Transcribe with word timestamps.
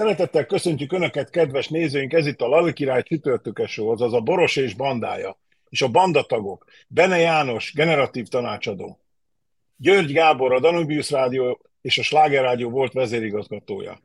Szeretettel 0.00 0.46
köszöntjük 0.46 0.92
Önöket, 0.92 1.30
kedves 1.30 1.68
nézőink! 1.68 2.12
Ez 2.12 2.26
itt 2.26 2.40
a 2.40 2.46
Lali 2.46 2.72
Király 2.72 3.02
csütörtökes 3.02 3.70
show, 3.70 3.90
azaz 3.90 4.12
a 4.12 4.20
Boros 4.20 4.56
és 4.56 4.74
bandája, 4.74 5.38
és 5.68 5.82
a 5.82 5.88
bandatagok, 5.88 6.64
Bene 6.88 7.18
János, 7.18 7.72
generatív 7.72 8.26
tanácsadó, 8.26 9.00
György 9.76 10.12
Gábor, 10.12 10.52
a 10.52 10.60
Danubius 10.60 11.10
Rádió 11.10 11.60
és 11.80 11.98
a 11.98 12.02
Sláger 12.02 12.42
Rádió 12.42 12.70
volt 12.70 12.92
vezérigazgatója, 12.92 14.02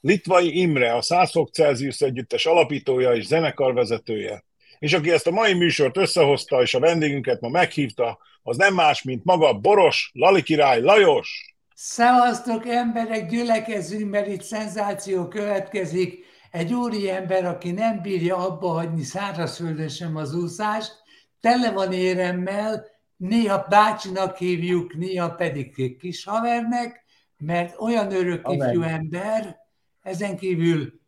Litvai 0.00 0.60
Imre, 0.60 0.94
a 0.94 1.02
100 1.02 1.30
fok 1.30 1.50
Celsius 1.52 2.00
együttes 2.00 2.46
alapítója 2.46 3.14
és 3.14 3.26
zenekarvezetője, 3.26 4.44
és 4.78 4.92
aki 4.92 5.10
ezt 5.10 5.26
a 5.26 5.30
mai 5.30 5.54
műsort 5.54 5.96
összehozta, 5.96 6.62
és 6.62 6.74
a 6.74 6.80
vendégünket 6.80 7.40
ma 7.40 7.48
meghívta, 7.48 8.18
az 8.42 8.56
nem 8.56 8.74
más, 8.74 9.02
mint 9.02 9.24
maga 9.24 9.52
Boros, 9.52 10.10
Lali 10.14 10.42
Király, 10.42 10.80
Lajos! 10.80 11.55
Szevasztok 11.78 12.66
emberek, 12.66 13.28
gyülekezzünk, 13.28 14.10
mert 14.10 14.26
itt 14.26 14.42
szenzáció 14.42 15.28
következik. 15.28 16.24
Egy 16.50 16.74
úri 16.74 17.10
ember, 17.10 17.44
aki 17.44 17.70
nem 17.70 18.00
bírja 18.02 18.36
abba 18.36 18.68
hagyni 18.68 19.02
szárazföldön 19.02 19.88
sem 19.88 20.16
az 20.16 20.34
úszást, 20.34 21.02
tele 21.40 21.70
van 21.70 21.92
éremmel, 21.92 22.86
néha 23.16 23.66
bácsinak 23.68 24.36
hívjuk, 24.36 24.94
néha 24.94 25.30
pedig 25.30 25.98
kis 25.98 26.24
havernek, 26.24 27.04
mert 27.38 27.80
olyan 27.80 28.12
örök 28.12 28.48
ifjú 28.48 28.82
ember, 28.82 29.56
ezen 30.02 30.36
kívül 30.36 31.00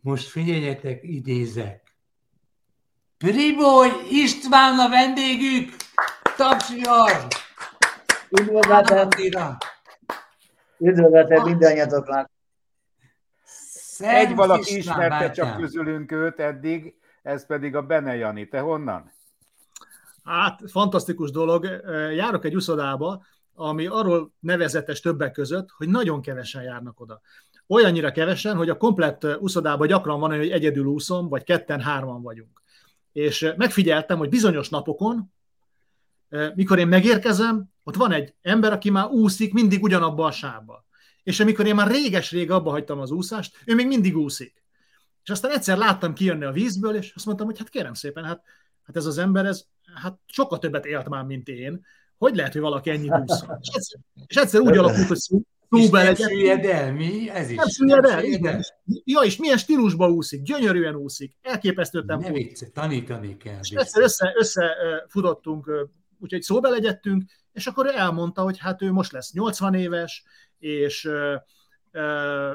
most 0.00 0.28
figyeljetek, 0.28 1.00
idézek. 1.02 1.96
Priboly 3.18 3.90
István 4.10 4.78
a 4.78 4.88
vendégük! 4.88 5.76
Tapsiar! 6.36 7.41
Üdvözletem, 8.40 9.08
üdvözletem 10.78 11.42
mindannyiatoknak. 11.44 12.30
Egy 13.98 14.34
valaki 14.34 14.76
ismerte 14.76 15.08
bátyám. 15.08 15.32
csak 15.32 15.56
közülünk 15.56 16.12
őt 16.12 16.40
eddig, 16.40 16.94
ez 17.22 17.46
pedig 17.46 17.76
a 17.76 17.82
Bene 17.82 18.16
Jani. 18.16 18.48
Te 18.48 18.60
honnan? 18.60 19.12
Hát, 20.24 20.60
fantasztikus 20.70 21.30
dolog. 21.30 21.64
Járok 22.14 22.44
egy 22.44 22.54
uszodába, 22.54 23.24
ami 23.54 23.86
arról 23.86 24.32
nevezetes 24.40 25.00
többek 25.00 25.32
között, 25.32 25.68
hogy 25.76 25.88
nagyon 25.88 26.22
kevesen 26.22 26.62
járnak 26.62 27.00
oda. 27.00 27.20
Olyannyira 27.66 28.12
kevesen, 28.12 28.56
hogy 28.56 28.68
a 28.68 28.76
komplett 28.76 29.26
uszodában 29.40 29.86
gyakran 29.86 30.20
van, 30.20 30.36
hogy 30.36 30.50
egyedül 30.50 30.84
úszom, 30.84 31.28
vagy 31.28 31.44
ketten-hárman 31.44 32.22
vagyunk. 32.22 32.62
És 33.12 33.52
megfigyeltem, 33.56 34.18
hogy 34.18 34.28
bizonyos 34.28 34.68
napokon, 34.68 35.32
mikor 36.54 36.78
én 36.78 36.88
megérkezem, 36.88 37.71
ott 37.82 37.96
van 37.96 38.12
egy 38.12 38.34
ember, 38.42 38.72
aki 38.72 38.90
már 38.90 39.10
úszik 39.10 39.52
mindig 39.52 39.82
ugyanabba 39.82 40.24
a 40.24 40.30
sávba. 40.30 40.84
És 41.22 41.40
amikor 41.40 41.66
én 41.66 41.74
már 41.74 41.90
réges-rég 41.90 42.50
abba 42.50 42.70
hagytam 42.70 42.98
az 42.98 43.10
úszást, 43.10 43.56
ő 43.66 43.74
még 43.74 43.86
mindig 43.86 44.16
úszik. 44.16 44.62
És 45.22 45.30
aztán 45.30 45.50
egyszer 45.50 45.76
láttam 45.76 46.14
kijönni 46.14 46.44
a 46.44 46.52
vízből, 46.52 46.94
és 46.94 47.12
azt 47.14 47.26
mondtam, 47.26 47.46
hogy 47.46 47.58
hát 47.58 47.68
kérem 47.68 47.94
szépen, 47.94 48.24
hát, 48.24 48.42
hát 48.82 48.96
ez 48.96 49.06
az 49.06 49.18
ember, 49.18 49.46
ez 49.46 49.64
hát 49.94 50.18
sokkal 50.26 50.58
többet 50.58 50.86
élt 50.86 51.08
már, 51.08 51.24
mint 51.24 51.48
én. 51.48 51.86
Hogy 52.18 52.36
lehet, 52.36 52.52
hogy 52.52 52.60
valaki 52.60 52.90
ennyit 52.90 53.12
úszol? 53.24 53.58
És 53.60 53.68
egyszer, 53.74 54.00
és 54.26 54.36
egyszer 54.36 54.60
úgy 54.60 54.76
alakult, 54.76 55.08
hogy 55.08 55.16
szó, 55.16 55.40
nem 55.90 56.14
süllyed 56.14 56.64
el, 56.64 56.92
mi? 56.92 57.30
Ez 57.30 57.50
is. 57.50 57.56
Nem 57.56 57.68
süllyed 57.68 58.04
el, 58.04 58.24
igen. 58.24 58.64
Ja, 58.84 59.20
és 59.20 59.36
milyen 59.36 59.56
stílusba 59.56 60.10
úszik, 60.10 60.42
gyönyörűen 60.42 60.94
úszik, 60.94 61.36
elképesztő 61.42 61.98
Ne 61.98 62.06
tempó. 62.06 62.34
vicce, 62.34 62.66
tanítani 62.66 63.36
kell. 63.36 63.58
És 63.60 63.70
egyszer 63.70 64.02
össze, 64.02 64.32
összefutottunk, 64.36 65.70
úgyhogy 66.18 66.42
szóba 66.42 66.68
legyettünk, 66.68 67.24
és 67.52 67.66
akkor 67.66 67.86
ő 67.86 67.90
elmondta, 67.96 68.42
hogy 68.42 68.58
hát 68.58 68.82
ő 68.82 68.92
most 68.92 69.12
lesz 69.12 69.32
80 69.32 69.74
éves, 69.74 70.24
és 70.58 71.08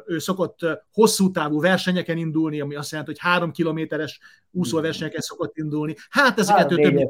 ő 0.06 0.18
szokott 0.18 0.59
hosszú 0.91 1.31
távú 1.31 1.62
versenyeken 1.62 2.18
indulni, 2.18 2.59
ami 2.59 2.75
azt 2.75 2.91
jelenti, 2.91 3.12
hogy 3.12 3.22
három 3.22 3.52
kilométeres 3.52 4.19
úszóversenyeken 4.52 5.22
szokott 5.22 5.57
indulni. 5.57 5.96
Hát 6.09 6.40
ezeket 6.40 6.69
Három, 6.69 6.80
ő 6.80 6.91
több 6.91 7.09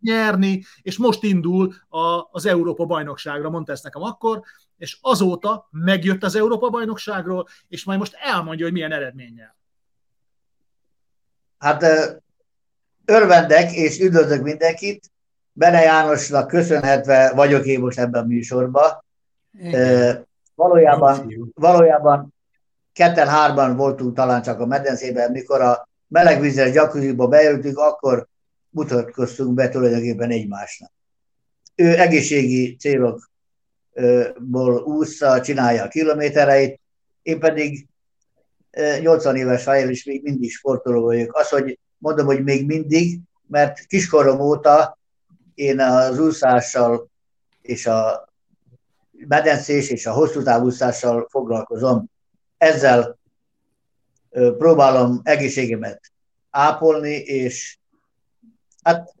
nyerni, 0.00 0.64
és 0.82 0.98
most 0.98 1.22
indul 1.22 1.74
a, 1.88 2.28
az 2.30 2.46
Európa 2.46 2.84
bajnokságra, 2.84 3.50
mondta 3.50 3.72
ezt 3.72 3.84
nekem 3.84 4.02
akkor, 4.02 4.42
és 4.78 4.98
azóta 5.00 5.68
megjött 5.70 6.22
az 6.22 6.34
Európa 6.34 6.68
bajnokságról, 6.68 7.48
és 7.68 7.84
majd 7.84 7.98
most 7.98 8.16
elmondja, 8.20 8.64
hogy 8.64 8.74
milyen 8.74 8.92
eredménnyel. 8.92 9.56
Hát 11.58 11.84
örvendek 13.04 13.72
és 13.72 13.98
üdvözlök 14.00 14.42
mindenkit. 14.42 15.10
Bene 15.58 15.82
Jánosnak 15.82 16.48
köszönhetve 16.48 17.32
vagyok 17.34 17.66
én 17.66 17.80
most 17.80 17.98
ebben 17.98 18.22
a 18.22 18.26
műsorban. 18.26 19.04
Valójában, 20.54 21.34
valójában 21.54 22.34
ketten-hárman 22.92 23.76
voltunk 23.76 24.14
talán 24.14 24.42
csak 24.42 24.60
a 24.60 24.66
medencében, 24.66 25.30
mikor 25.30 25.60
a 25.60 25.88
melegvízes 26.08 26.74
jacuzziba 26.74 27.28
bejöttünk, 27.28 27.78
akkor 27.78 28.26
mutatkoztunk 28.68 29.54
be 29.54 29.68
tulajdonképpen 29.68 30.30
egymásnak. 30.30 30.92
Ő 31.74 31.98
egészségi 31.98 32.76
célokból 32.76 34.82
úszza, 34.84 35.40
csinálja 35.40 35.84
a 35.84 35.88
kilométereit, 35.88 36.80
én 37.22 37.38
pedig 37.38 37.86
ö, 38.70 38.98
80 38.98 39.36
éves 39.36 39.62
fejjel 39.62 39.90
is 39.90 40.04
még 40.04 40.22
mindig 40.22 40.50
sportoló 40.50 41.02
vagyok. 41.02 41.36
Az, 41.36 41.48
hogy 41.48 41.78
mondom, 41.98 42.26
hogy 42.26 42.42
még 42.42 42.66
mindig, 42.66 43.18
mert 43.48 43.86
kiskorom 43.86 44.40
óta 44.40 44.98
én 45.56 45.80
az 45.80 46.18
úszással 46.18 47.10
és 47.62 47.86
a 47.86 48.28
medencés 49.10 49.90
és 49.90 50.06
a 50.06 50.12
hosszú 50.12 50.42
távúszással 50.42 51.26
foglalkozom. 51.30 52.10
Ezzel 52.56 53.18
próbálom 54.30 55.20
egészségemet 55.22 56.12
ápolni, 56.50 57.14
és 57.14 57.78
hát 58.82 59.14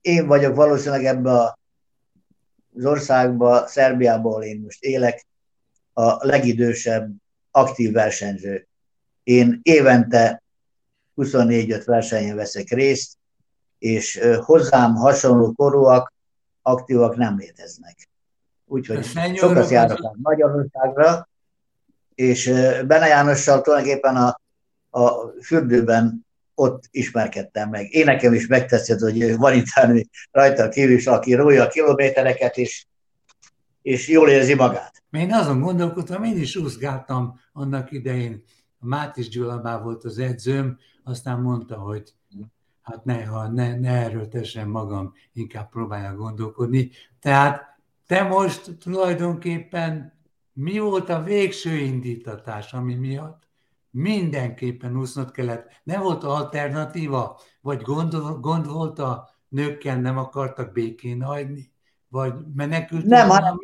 én 0.00 0.26
vagyok 0.26 0.54
valószínűleg 0.54 1.04
ebbe 1.04 1.58
az 2.76 2.84
országba, 2.84 3.66
Szerbiából 3.66 4.42
én 4.42 4.60
most 4.60 4.82
élek, 4.82 5.26
a 5.92 6.26
legidősebb 6.26 7.10
aktív 7.50 7.92
versenyző. 7.92 8.68
Én 9.22 9.60
évente 9.62 10.42
24-5 11.16 11.82
versenyen 11.84 12.36
veszek 12.36 12.68
részt, 12.68 13.16
és 13.84 14.20
hozzám 14.40 14.94
hasonló 14.94 15.52
korúak, 15.52 16.12
aktívak 16.62 17.16
nem 17.16 17.38
léteznek. 17.38 18.08
Úgyhogy 18.66 19.02
szenyorok 19.02 19.50
sokat 19.50 19.70
járok 19.70 19.98
azok- 19.98 20.06
át 20.06 20.16
Magyarországra, 20.22 21.28
és 22.14 22.46
Bene 22.86 23.06
Jánossal 23.06 23.60
tulajdonképpen 23.60 24.16
a, 24.16 24.40
a 24.90 25.10
fürdőben 25.42 26.26
ott 26.54 26.84
ismerkedtem 26.90 27.68
meg. 27.68 27.92
Én 27.92 28.04
nekem 28.04 28.34
is 28.34 28.46
megtetszett, 28.46 28.98
hogy 28.98 29.36
van 29.36 29.54
itt 29.54 29.66
rajta 30.30 30.68
kívül 30.68 30.96
is, 30.96 31.06
aki 31.06 31.34
rója 31.34 31.62
a 31.62 31.68
kilométereket, 31.68 32.56
és, 32.56 32.86
és 33.82 34.08
jól 34.08 34.28
érzi 34.28 34.54
magát. 34.54 35.02
Én 35.10 35.32
azon 35.32 35.60
gondolkodtam, 35.60 36.24
én 36.24 36.36
is 36.36 36.56
úszgáltam 36.56 37.40
annak 37.52 37.92
idején. 37.92 38.42
Mátis 38.78 39.28
Gyula 39.28 39.60
már 39.62 39.82
volt 39.82 40.04
az 40.04 40.18
edzőm, 40.18 40.78
aztán 41.02 41.40
mondta, 41.40 41.76
hogy 41.76 42.14
hát 42.84 43.04
ne, 43.04 43.24
ha 43.24 43.48
ne, 43.48 43.78
ne 43.78 43.90
erőltessem 43.90 44.68
magam, 44.68 45.14
inkább 45.32 45.68
próbálja 45.68 46.14
gondolkodni. 46.14 46.90
Tehát 47.20 47.78
te 48.06 48.22
most 48.22 48.78
tulajdonképpen 48.78 50.12
mi 50.52 50.78
volt 50.78 51.08
a 51.08 51.22
végső 51.22 51.76
indítatás, 51.76 52.72
ami 52.72 52.94
miatt 52.94 53.48
mindenképpen 53.90 54.96
úsznod 54.96 55.30
kellett? 55.30 55.80
Nem 55.82 56.02
volt 56.02 56.24
alternatíva? 56.24 57.40
Vagy 57.60 57.82
gond, 57.82 58.40
gond 58.40 58.66
volt 58.66 58.98
a 58.98 59.28
nőkkel, 59.48 60.00
nem 60.00 60.18
akartak 60.18 60.72
békén 60.72 61.22
hagyni? 61.22 61.72
Vagy 62.08 62.34
menekültél 62.54 63.08
Nem, 63.08 63.28
hanem-? 63.28 63.58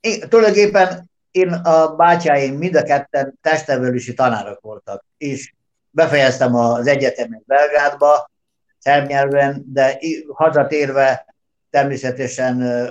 Én, 0.00 0.28
tulajdonképpen 0.28 1.10
én 1.30 1.52
a 1.52 1.96
bátyáim 1.96 2.54
mind 2.54 2.74
a 2.74 2.82
ketten 2.82 3.38
testnevelési 3.40 4.14
tanárok 4.14 4.60
voltak, 4.60 5.04
és 5.16 5.54
befejeztem 5.90 6.54
az 6.54 6.86
egyetemet 6.86 7.42
Belgrádba, 7.46 8.30
szerbnyelven, 8.78 9.64
de 9.66 9.98
hazatérve 10.32 11.34
természetesen 11.70 12.86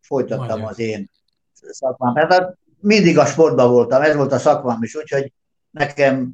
folytattam 0.00 0.46
Magyar. 0.46 0.70
az 0.70 0.78
én 0.78 1.10
szakmám. 1.70 2.14
Tehát 2.14 2.56
mindig 2.80 3.18
a 3.18 3.26
sportban 3.26 3.70
voltam, 3.70 4.02
ez 4.02 4.16
volt 4.16 4.32
a 4.32 4.38
szakmám 4.38 4.82
is, 4.82 4.94
úgyhogy 4.94 5.32
nekem, 5.70 6.32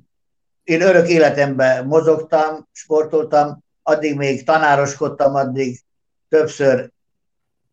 én 0.64 0.80
örök 0.80 1.08
életemben 1.08 1.86
mozogtam, 1.86 2.68
sportoltam, 2.72 3.64
addig 3.82 4.16
még 4.16 4.44
tanároskodtam, 4.44 5.34
addig 5.34 5.80
többször 6.28 6.90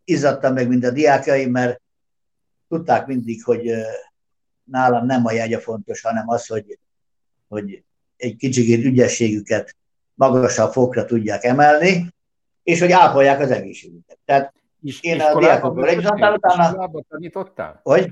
izzadtam 0.04 0.54
meg, 0.54 0.68
mint 0.68 0.86
a 0.86 0.92
diákjaim, 0.92 1.52
mert 1.52 1.82
tudták 2.70 3.08
mindig, 3.08 3.44
hogy 3.44 3.72
nálam 4.64 5.06
nem 5.06 5.26
a 5.26 5.32
jegy 5.32 5.54
a 5.54 5.60
fontos, 5.60 6.02
hanem 6.02 6.30
az, 6.30 6.48
hogy, 6.48 6.80
hogy 7.48 7.84
egy 8.18 8.36
kicsit 8.36 8.86
ügyességüket 8.86 9.76
magasabb 10.14 10.72
fokra 10.72 11.06
tudják 11.06 11.44
emelni, 11.44 12.14
és 12.64 12.80
hogy 12.80 12.92
ápolják 12.92 13.40
az 13.40 13.52
egészségüket. 13.52 14.18
Tehát 14.26 14.54
Is, 14.82 15.02
én 15.02 15.20
a 15.20 15.40
diákokból 15.40 15.88
egy 15.88 15.98
utána... 15.98 16.36
Iskolában 16.36 17.06
tanítottál? 17.10 17.80
Hogy? 17.84 18.12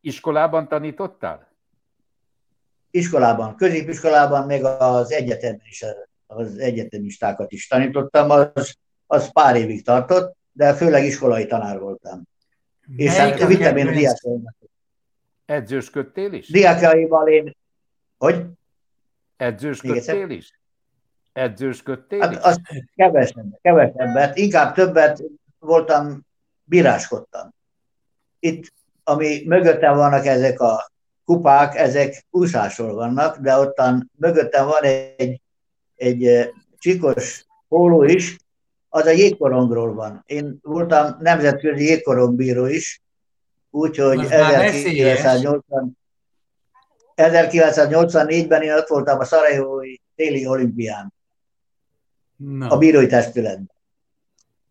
Iskolában 0.00 0.68
tanítottál? 0.68 1.48
Iskolában, 2.90 3.56
középiskolában, 3.56 4.46
még 4.46 4.64
az 4.64 5.12
egyetemen 5.12 5.60
is, 5.64 5.84
az 6.26 6.58
egyetemistákat 6.58 7.52
is 7.52 7.66
tanítottam, 7.66 8.30
az, 8.30 8.76
az 9.06 9.32
pár 9.32 9.56
évig 9.56 9.84
tartott, 9.84 10.36
de 10.52 10.74
főleg 10.74 11.04
iskolai 11.04 11.46
tanár 11.46 11.78
voltam. 11.78 12.22
És 12.96 13.16
hát 13.16 13.46
vittem 13.46 13.76
én 13.76 13.86
a 13.86 13.90
diákjaimat. 13.90 14.54
Edzősködtél 15.44 16.32
is? 16.32 16.48
Diákjaival 16.48 17.28
én... 17.28 17.56
Hogy? 18.18 18.44
Edzősködtél 19.40 20.30
is? 20.30 20.60
Edzősködtél 21.32 22.20
hát, 22.20 22.44
az 22.44 22.60
kevesebb, 22.96 23.58
kevesebbet, 23.62 24.36
inkább 24.36 24.74
többet 24.74 25.22
voltam, 25.58 26.26
bíráskodtam. 26.64 27.54
Itt, 28.38 28.72
ami 29.04 29.42
mögöttem 29.46 29.96
vannak 29.96 30.26
ezek 30.26 30.60
a 30.60 30.90
kupák, 31.24 31.74
ezek 31.74 32.26
úszásról 32.30 32.94
vannak, 32.94 33.36
de 33.38 33.56
ottan 33.56 34.10
mögöttem 34.16 34.66
van 34.66 34.82
egy, 34.82 35.40
egy 35.96 36.26
eh, 36.26 36.48
csikos 36.78 37.44
póló 37.68 38.02
is, 38.02 38.36
az 38.88 39.06
a 39.06 39.10
jégkorongról 39.10 39.94
van. 39.94 40.22
Én 40.26 40.58
voltam 40.62 41.16
nemzetközi 41.20 41.84
jégkorongbíró 41.84 42.66
is, 42.66 43.02
úgyhogy 43.70 44.20
1980, 44.28 45.98
1984-ben 47.20 48.62
én 48.62 48.72
ott 48.72 48.88
voltam 48.88 49.18
a 49.18 49.24
Szarajevói 49.24 49.96
téli 50.16 50.46
olimpián. 50.46 51.12
No. 52.36 52.74
A 52.74 52.78
bírói 52.78 53.06
testületben. 53.06 53.70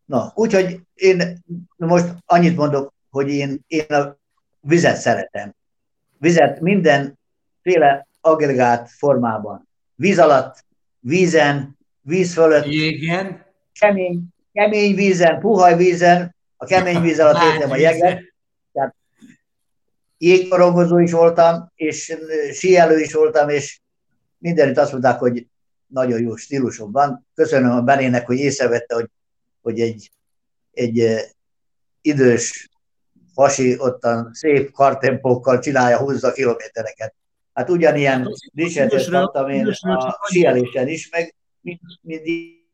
Na, 0.06 0.32
úgyhogy 0.36 0.80
én 0.94 1.44
most 1.78 2.08
annyit 2.26 2.56
mondok, 2.56 2.94
hogy 3.10 3.30
én, 3.30 3.60
én 3.68 3.86
a 3.88 4.18
vizet 4.60 4.96
szeretem. 4.96 5.54
Vizet 6.18 6.60
mindenféle 6.60 8.08
agregát 8.22 8.90
formában. 8.90 9.68
Víz 9.96 10.20
alatt, 10.20 10.66
vízen, 11.00 11.78
víz 12.02 12.34
fölött. 12.34 12.66
Igen. 12.66 13.46
Kemény, 13.80 14.24
kemény 14.54 14.96
vízen, 14.96 15.40
puhaj 15.40 15.76
vízen, 15.76 16.36
a 16.58 16.66
kemény 16.66 17.02
víz 17.02 17.20
alatt 17.20 17.54
értem 17.54 17.72
a 17.72 17.76
jeget. 17.76 18.29
Jégkorongozó 20.22 20.98
is 20.98 21.12
voltam, 21.12 21.72
és 21.76 22.18
síelő 22.54 23.00
is 23.00 23.14
voltam, 23.14 23.50
és 23.50 23.80
mindenütt 24.38 24.78
azt 24.78 24.92
mondták, 24.92 25.20
hogy 25.20 25.48
nagyon 25.88 26.22
jó 26.22 26.36
stílusom 26.36 26.92
van. 26.92 27.28
Köszönöm 27.34 27.72
a 27.72 27.82
Benének, 27.82 28.26
hogy 28.26 28.38
észrevette, 28.38 28.96
hogy, 28.96 29.10
hogy 29.62 29.80
egy, 29.80 30.12
egy 30.72 31.16
idős 32.02 32.70
hasi 33.34 33.76
ottan 33.78 34.30
szép 34.34 34.72
kartempókkal 34.72 35.60
csinálja, 35.60 35.98
húzza 35.98 36.32
kilométereket. 36.32 37.14
Hát 37.54 37.70
ugyanilyen 37.70 38.28
dicséretet 38.54 39.10
kaptam 39.10 39.50
én 39.50 39.68
a 39.82 40.28
síelésen 40.32 40.88
is, 40.88 41.10
meg 41.10 41.36
mint, 41.62 41.80
mint 42.02 42.22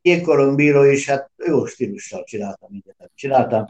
jégkorong 0.02 0.56
bíró 0.56 0.84
is, 0.84 1.10
hát 1.10 1.30
jó 1.46 1.66
stílussal 1.66 2.24
csináltam 2.24 2.70
mindent. 2.72 3.12
Csináltam, 3.16 3.66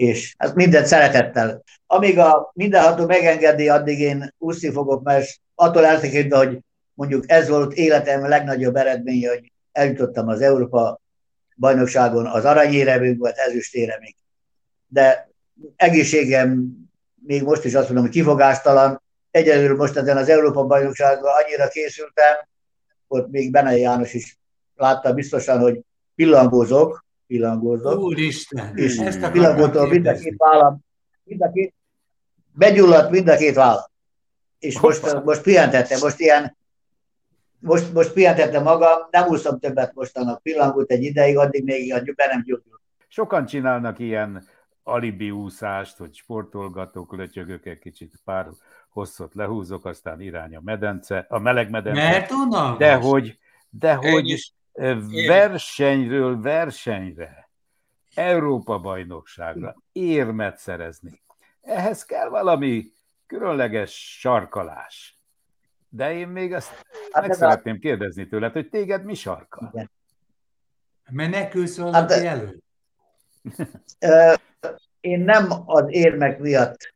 és 0.00 0.34
hát 0.38 0.54
mindent 0.54 0.86
szeretettel. 0.86 1.62
Amíg 1.86 2.18
a 2.18 2.50
mindenható 2.54 3.06
megengedi, 3.06 3.68
addig 3.68 4.00
én 4.00 4.34
úszni 4.38 4.70
fogok, 4.70 5.02
mert 5.02 5.28
attól 5.54 5.84
eltekintve, 5.84 6.36
hogy 6.36 6.58
mondjuk 6.94 7.24
ez 7.26 7.48
volt 7.48 7.72
életem 7.72 8.28
legnagyobb 8.28 8.76
eredménye, 8.76 9.28
hogy 9.28 9.52
eljutottam 9.72 10.28
az 10.28 10.40
Európa 10.40 11.00
bajnokságon, 11.56 12.26
az 12.26 12.44
aranyéremünk 12.44 13.18
volt, 13.18 13.36
ezüstéremig. 13.36 14.14
De 14.86 15.30
egészségem 15.76 16.72
még 17.26 17.42
most 17.42 17.64
is 17.64 17.74
azt 17.74 17.86
mondom, 17.86 18.04
hogy 18.04 18.14
kifogástalan. 18.14 19.02
Egyelőre 19.30 19.74
most 19.74 19.96
ezen 19.96 20.16
az 20.16 20.28
Európa 20.28 20.64
bajnokságon 20.64 21.30
annyira 21.44 21.68
készültem, 21.68 22.36
ott 23.08 23.30
még 23.30 23.50
Bene 23.50 23.76
János 23.76 24.14
is 24.14 24.38
látta 24.76 25.12
biztosan, 25.12 25.58
hogy 25.58 25.80
pillangózok, 26.14 27.04
pillangózok. 27.30 28.00
Úristen! 28.00 28.76
És 28.76 28.96
ezt 28.96 29.30
pillangótól 29.30 29.88
mind 29.88 30.06
a 30.06 30.12
két 30.12 30.34
vállam, 30.36 30.78
mind 31.22 31.42
a 31.42 31.50
két, 31.50 31.74
begyulladt 32.52 33.10
mind 33.10 33.28
a 33.28 33.36
két 33.36 33.54
vállam. 33.54 33.82
És 34.58 34.80
most, 34.80 35.24
most 35.24 35.42
pihentettem, 35.42 35.98
most 36.00 36.18
ilyen 36.18 36.56
most, 37.58 37.92
most 37.92 38.12
pihentettem 38.12 38.62
magam, 38.62 38.98
nem 39.10 39.28
úszom 39.28 39.58
többet 39.58 39.94
mostanak 39.94 40.42
pillangót 40.42 40.90
egy 40.90 41.02
ideig, 41.02 41.36
addig 41.36 41.64
még 41.64 42.14
be 42.14 42.26
nem 42.26 42.42
gyógyul. 42.42 42.80
Sokan 43.08 43.46
csinálnak 43.46 43.98
ilyen 43.98 44.46
alibi 44.82 45.30
úszást, 45.30 45.96
hogy 45.96 46.14
sportolgatok, 46.14 47.16
lötyögök 47.16 47.66
egy 47.66 47.78
kicsit 47.78 48.12
pár 48.24 48.46
hosszot 48.88 49.34
lehúzok, 49.34 49.84
aztán 49.84 50.20
irány 50.20 50.56
a 50.56 50.60
medence, 50.64 51.26
a 51.28 51.38
meleg 51.38 51.70
medence. 51.70 52.02
Mert 52.02 52.30
unalmas. 52.30 52.78
De 52.78 52.94
hogy, 52.94 53.38
de 53.70 53.94
hogy 53.94 54.52
versenyről 55.26 56.40
versenyre, 56.40 57.50
Európa 58.14 58.78
bajnokságra 58.78 59.74
érmet 59.92 60.58
szerezni. 60.58 61.22
Ehhez 61.60 62.04
kell 62.04 62.28
valami 62.28 62.92
különleges 63.26 64.18
sarkalás. 64.18 65.18
De 65.88 66.12
én 66.12 66.28
még 66.28 66.52
ezt 66.52 66.84
hát 67.12 67.26
meg 67.26 67.36
szeretném 67.36 67.74
a... 67.74 67.78
kérdezni 67.78 68.26
tőled, 68.26 68.52
hogy 68.52 68.68
téged 68.68 69.04
mi 69.04 69.14
sarkal? 69.14 69.70
Igen. 69.72 69.90
Menekülsz 71.10 71.76
valaki 71.76 72.12
hát, 72.12 72.24
elő? 72.24 72.58
én 75.00 75.20
nem 75.20 75.46
az 75.64 75.84
érmek 75.88 76.38
miatt 76.38 76.94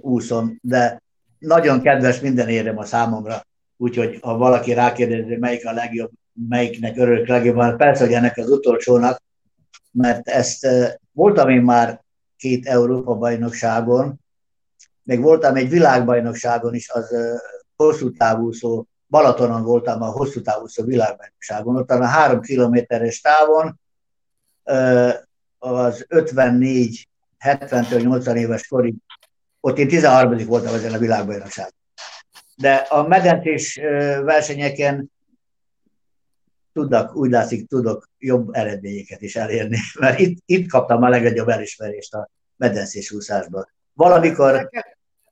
úszom, 0.00 0.58
de 0.62 1.02
nagyon 1.38 1.82
kedves 1.82 2.20
minden 2.20 2.48
érem 2.48 2.78
a 2.78 2.84
számomra, 2.84 3.42
úgyhogy 3.76 4.18
ha 4.22 4.36
valaki 4.36 4.72
rákérdezi, 4.72 5.36
melyik 5.36 5.66
a 5.66 5.72
legjobb, 5.72 6.10
melyiknek 6.48 6.96
örülök 6.96 7.26
legjobban, 7.26 7.76
persze, 7.76 8.04
hogy 8.04 8.12
ennek 8.12 8.36
az 8.36 8.50
utolsónak, 8.50 9.22
mert 9.90 10.28
ezt 10.28 10.66
voltam 11.12 11.48
én 11.48 11.62
már 11.62 12.02
két 12.36 12.66
Európa 12.66 13.14
bajnokságon, 13.14 14.20
még 15.02 15.20
voltam 15.20 15.56
egy 15.56 15.68
világbajnokságon 15.68 16.74
is, 16.74 16.90
az 16.90 17.16
hosszú 17.76 18.12
távúszó, 18.12 18.84
Balatonon 19.08 19.62
voltam 19.62 20.02
a 20.02 20.10
hosszú 20.10 20.42
távúszó 20.42 20.84
világbajnokságon, 20.84 21.76
ott 21.76 21.90
a 21.90 22.04
három 22.04 22.40
kilométeres 22.40 23.20
távon 23.20 23.80
az 25.58 26.04
54 26.08 27.08
70 27.38 27.86
80 28.02 28.36
éves 28.36 28.66
korig, 28.66 28.94
ott 29.60 29.78
én 29.78 29.88
13 29.88 30.46
voltam 30.46 30.74
ezen 30.74 30.92
a 30.92 30.98
világbajnokságon. 30.98 31.72
De 32.56 32.74
a 32.74 33.02
medencés 33.02 33.80
versenyeken 34.24 35.10
tudnak, 36.72 37.16
úgy 37.16 37.30
látszik, 37.30 37.68
tudok 37.68 38.08
jobb 38.18 38.48
eredményeket 38.52 39.22
is 39.22 39.36
elérni, 39.36 39.78
mert 40.00 40.18
itt, 40.18 40.42
itt 40.44 40.70
kaptam 40.70 41.02
a 41.02 41.08
legnagyobb 41.08 41.48
elismerést 41.48 42.14
a 42.14 42.28
medencés 42.56 43.10
úszásban. 43.10 43.68
Valamikor 43.92 44.70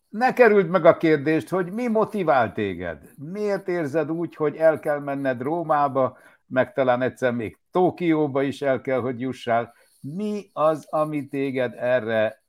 ne 0.09 0.33
került 0.33 0.71
meg 0.71 0.85
a 0.85 0.97
kérdést, 0.97 1.49
hogy 1.49 1.73
mi 1.73 1.87
motivál 1.87 2.53
téged? 2.53 2.99
Miért 3.17 3.69
érzed 3.69 4.11
úgy, 4.11 4.35
hogy 4.35 4.57
el 4.57 4.79
kell 4.79 4.99
menned 4.99 5.43
Rómába, 5.43 6.19
meg 6.47 6.73
talán 6.73 7.03
egyszer 7.03 7.33
még 7.33 7.59
Tokióba 7.71 8.43
is 8.43 8.63
el 8.63 8.81
kell, 8.81 9.01
hogy 9.01 9.21
jussál. 9.21 9.75
Mi 10.01 10.51
az, 10.53 10.87
ami 10.89 11.29
téged 11.29 11.75
erre 11.77 12.43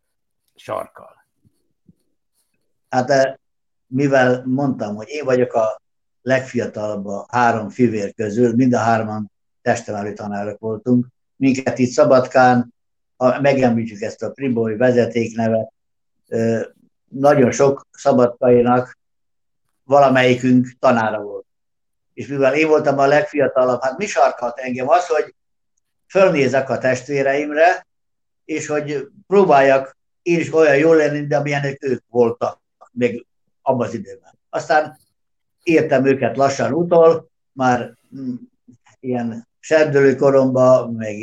sarkal? 0.55 1.25
Hát 2.89 3.09
eh, 3.09 3.33
mivel 3.87 4.43
mondtam, 4.45 4.95
hogy 4.95 5.07
én 5.07 5.25
vagyok 5.25 5.53
a 5.53 5.81
legfiatalabb 6.29 7.05
a 7.05 7.25
három 7.29 7.69
fivér 7.69 8.13
közül, 8.13 8.55
mind 8.55 8.73
a 8.73 8.77
hárman 8.77 9.31
testemelő 9.61 10.13
tanárok 10.13 10.59
voltunk, 10.59 11.05
minket 11.35 11.79
itt 11.79 11.91
Szabadkán, 11.91 12.73
ha 13.17 13.41
megemlítjük 13.41 14.01
ezt 14.01 14.23
a 14.23 14.31
Pribori 14.31 14.75
vezetéknevet, 14.75 15.71
nagyon 17.07 17.51
sok 17.51 17.87
szabadkainak 17.91 18.97
valamelyikünk 19.83 20.67
tanára 20.79 21.21
volt. 21.21 21.45
És 22.13 22.27
mivel 22.27 22.55
én 22.55 22.67
voltam 22.67 22.97
a 22.97 23.05
legfiatalabb, 23.05 23.81
hát 23.81 23.97
mi 23.97 24.05
sarkalt 24.05 24.57
engem 24.59 24.89
az, 24.89 25.07
hogy 25.07 25.35
fölnézek 26.07 26.69
a 26.69 26.77
testvéreimre, 26.77 27.87
és 28.45 28.67
hogy 28.67 29.07
próbáljak 29.27 29.97
én 30.21 30.39
is 30.39 30.53
olyan 30.53 30.77
jól 30.77 30.95
lenni, 30.95 31.27
de 31.27 31.37
amilyenek 31.37 31.83
ők 31.83 32.03
voltak 32.09 32.61
még 32.91 33.25
abban 33.61 33.87
az 33.87 33.93
időben. 33.93 34.37
Aztán 34.49 34.97
értem 35.69 36.05
őket 36.05 36.37
lassan 36.37 36.73
utol, 36.73 37.29
már 37.51 37.93
mm, 38.19 38.33
ilyen 38.99 39.47
serdülő 39.59 40.15
koromban, 40.15 40.93
meg, 40.93 41.15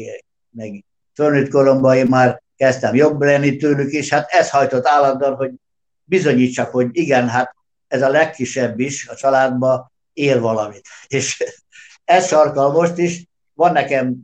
meg 0.51 0.85
fölnőtt 1.15 1.51
koromban 1.51 1.97
én 1.97 2.07
már 2.07 2.43
kezdtem 2.57 2.95
jobb 2.95 3.21
lenni 3.21 3.57
tőlük, 3.57 3.91
és 3.91 4.09
hát 4.09 4.31
ez 4.31 4.51
hajtott 4.51 4.87
állandóan, 4.87 5.35
hogy 5.35 5.51
bizonyítsak, 6.05 6.71
hogy 6.71 6.89
igen, 6.93 7.29
hát 7.29 7.55
ez 7.89 8.03
a 8.03 8.09
legkisebb 8.09 8.81
is 8.81 9.09
a 9.09 9.15
családban 9.15 9.93
él 10.13 10.41
valamit. 10.41 10.89
És 11.07 11.45
ez 12.05 12.27
sarkal 12.27 12.73
most 12.73 12.99
is, 12.99 13.25
van 13.55 13.73
nekem 13.73 14.17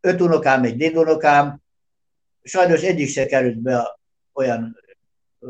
öt 0.00 0.20
unokám, 0.20 0.64
egy 0.64 0.76
dédunokám, 0.76 1.60
sajnos 2.42 2.82
egyik 2.82 3.08
se 3.08 3.26
került 3.26 3.58
be 3.58 3.98
olyan, 4.32 4.76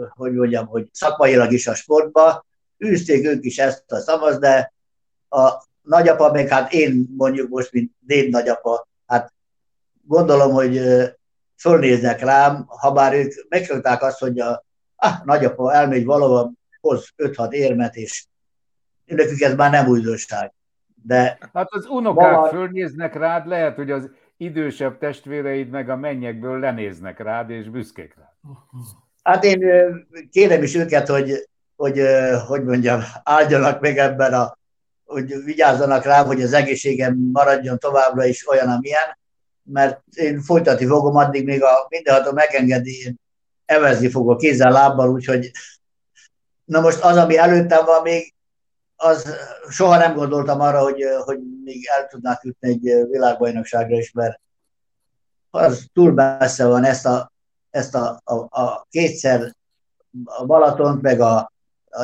hogy 0.08 0.32
mondjam, 0.32 0.66
hogy 0.66 0.88
szakmailag 0.92 1.52
is 1.52 1.66
a 1.66 1.74
sportba, 1.74 2.44
űzték 2.84 3.26
ők 3.26 3.44
is 3.44 3.58
ezt 3.58 3.92
a 3.92 3.98
szavaz, 3.98 4.38
de 4.38 4.72
a 5.28 5.64
nagyapa, 5.82 6.32
meg 6.32 6.48
hát 6.48 6.72
én 6.72 7.14
mondjuk 7.16 7.48
most, 7.48 7.72
mint 7.72 7.92
déd 7.98 8.30
nagyapa, 8.30 8.88
hát 9.06 9.32
gondolom, 10.02 10.52
hogy 10.52 10.80
fölnéznek 11.56 12.20
rám, 12.20 12.64
ha 12.66 12.92
bár 12.92 13.14
ők 13.14 13.32
megszokták 13.48 14.02
azt, 14.02 14.18
hogy 14.18 14.38
a 14.40 14.64
ah, 14.96 15.24
nagyapa 15.24 15.72
elmegy 15.72 16.04
valahol, 16.04 16.52
hoz 16.80 17.08
5-6 17.16 17.50
érmet, 17.50 17.96
és 17.96 18.24
nekük 19.04 19.40
ez 19.40 19.54
már 19.54 19.70
nem 19.70 19.86
újdonság. 19.88 20.52
De 21.02 21.38
hát 21.52 21.68
az 21.70 21.86
unokák 21.86 22.34
vala... 22.34 22.48
fölnéznek 22.48 23.14
rád, 23.14 23.46
lehet, 23.46 23.76
hogy 23.76 23.90
az 23.90 24.10
idősebb 24.36 24.98
testvéreid 24.98 25.68
meg 25.68 25.88
a 25.88 25.96
mennyekből 25.96 26.58
lenéznek 26.58 27.18
rád, 27.18 27.50
és 27.50 27.68
büszkék 27.68 28.14
rád. 28.16 28.32
Hát 29.22 29.44
én 29.44 29.60
kérem 30.30 30.62
is 30.62 30.74
őket, 30.74 31.08
hogy, 31.08 31.48
hogy, 31.80 32.02
hogy 32.46 32.64
mondjam, 32.64 33.02
áldjanak 33.22 33.80
meg 33.80 33.98
ebben 33.98 34.34
a, 34.34 34.58
hogy 35.04 35.44
vigyázzanak 35.44 36.04
rám, 36.04 36.26
hogy 36.26 36.42
az 36.42 36.52
egészségem 36.52 37.16
maradjon 37.32 37.78
továbbra 37.78 38.24
is 38.24 38.48
olyan, 38.48 38.68
amilyen, 38.68 39.18
mert 39.62 40.00
én 40.14 40.40
folytatni 40.40 40.86
fogom 40.86 41.16
addig, 41.16 41.44
még 41.44 41.62
a 41.62 41.86
mindenható 41.88 42.32
megengedi, 42.32 43.02
én 43.04 43.20
evezni 43.64 44.10
fogok 44.10 44.38
kézzel, 44.38 44.72
lábbal, 44.72 45.10
úgyhogy 45.10 45.50
na 46.64 46.80
most 46.80 47.00
az, 47.02 47.16
ami 47.16 47.38
előttem 47.38 47.84
van 47.84 48.02
még, 48.02 48.34
az 48.96 49.34
soha 49.68 49.96
nem 49.96 50.14
gondoltam 50.14 50.60
arra, 50.60 50.82
hogy, 50.82 51.04
hogy 51.24 51.38
még 51.64 51.88
el 51.96 52.06
tudnák 52.06 52.40
jutni 52.42 52.68
egy 52.68 53.06
világbajnokságra 53.10 53.96
is, 53.96 54.12
mert 54.12 54.40
az 55.50 55.86
túl 55.92 56.12
messze 56.12 56.66
van 56.66 56.84
ezt 56.84 57.06
a, 57.06 57.32
ezt 57.70 57.94
a, 57.94 58.20
a, 58.24 58.34
a 58.60 58.86
kétszer 58.90 59.54
a 60.24 60.44
Balatont, 60.44 61.02
meg 61.02 61.20
a, 61.20 61.52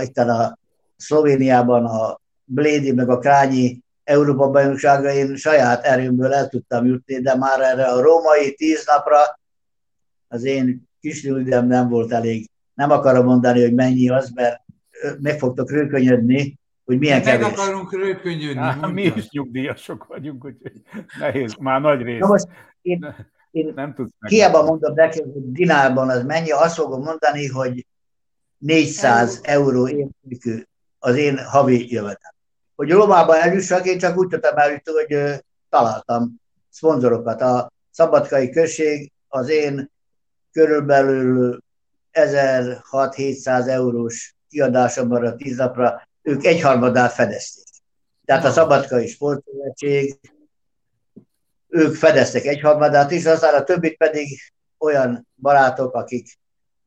itt 0.00 0.16
a 0.16 0.58
Szlovéniában 0.96 1.84
a 1.84 2.20
Blédi, 2.44 2.92
meg 2.92 3.08
a 3.08 3.18
Krányi 3.18 3.80
Európa 4.04 4.50
bajnokságra 4.50 5.12
én 5.12 5.36
saját 5.36 5.84
erőmből 5.84 6.32
el 6.32 6.48
tudtam 6.48 6.86
jutni, 6.86 7.20
de 7.20 7.36
már 7.36 7.60
erre 7.60 7.84
a 7.84 8.00
római 8.00 8.54
tíz 8.54 8.84
napra 8.86 9.18
az 10.28 10.44
én 10.44 10.88
kis 11.00 11.22
időm 11.22 11.66
nem 11.66 11.88
volt 11.88 12.12
elég. 12.12 12.50
Nem 12.74 12.90
akarom 12.90 13.24
mondani, 13.24 13.60
hogy 13.60 13.74
mennyi 13.74 14.08
az, 14.08 14.30
mert 14.34 14.60
meg 15.20 15.38
fogtok 15.38 15.70
rőkönyödni, 15.70 16.58
hogy 16.84 16.98
milyen 16.98 17.22
meg 17.24 17.26
kevés. 17.26 17.46
Meg 17.46 17.58
akarunk 17.58 17.92
rőkönyödni. 17.92 18.60
Á, 18.60 18.86
mi 18.92 19.02
is 19.02 19.30
nyugdíjasok 19.30 20.06
vagyunk, 20.06 20.44
úgyhogy 20.44 20.72
nehéz, 21.18 21.54
már 21.54 21.80
nagy 21.80 22.02
rész. 22.02 22.20
Na 22.20 22.26
most 22.26 22.46
én, 22.82 23.14
én 23.50 23.72
nem 23.74 23.94
tudsz 23.94 24.10
hiába 24.28 24.62
mondom 24.62 24.94
neki, 24.94 25.22
hogy 25.22 25.52
dinárban 25.52 26.08
az 26.08 26.24
mennyi, 26.24 26.50
azt 26.50 26.74
fogom 26.74 27.02
mondani, 27.02 27.46
hogy 27.46 27.86
400 28.66 29.40
euró 29.42 29.88
értékű 29.88 30.62
az 30.98 31.16
én 31.16 31.38
havi 31.38 31.92
jövetem. 31.92 32.32
Hogy 32.74 32.90
Rómába 32.90 33.36
eljussak, 33.36 33.86
én 33.86 33.98
csak 33.98 34.16
úgy 34.16 34.28
tudtam 34.28 34.56
eljutni, 34.56 34.92
hogy 34.92 35.44
találtam 35.68 36.40
szponzorokat. 36.70 37.40
A 37.40 37.72
Szabadkai 37.90 38.50
község 38.50 39.12
az 39.28 39.48
én 39.48 39.90
körülbelül 40.52 41.62
1600-700 42.12 43.68
eurós 43.68 44.34
kiadásomban 44.48 45.24
a 45.24 45.34
tíz 45.34 45.56
napra 45.56 46.08
ők 46.22 46.44
egyharmadát 46.44 47.12
fedezték. 47.12 47.64
Tehát 48.24 48.44
a 48.44 48.50
Szabadkai 48.50 49.06
Sportszövetség, 49.06 50.18
ők 51.68 51.94
fedeztek 51.94 52.44
egyharmadát 52.44 53.10
is, 53.10 53.24
aztán 53.24 53.54
a 53.54 53.64
többit 53.64 53.96
pedig 53.96 54.40
olyan 54.78 55.26
barátok, 55.36 55.94
akik 55.94 56.38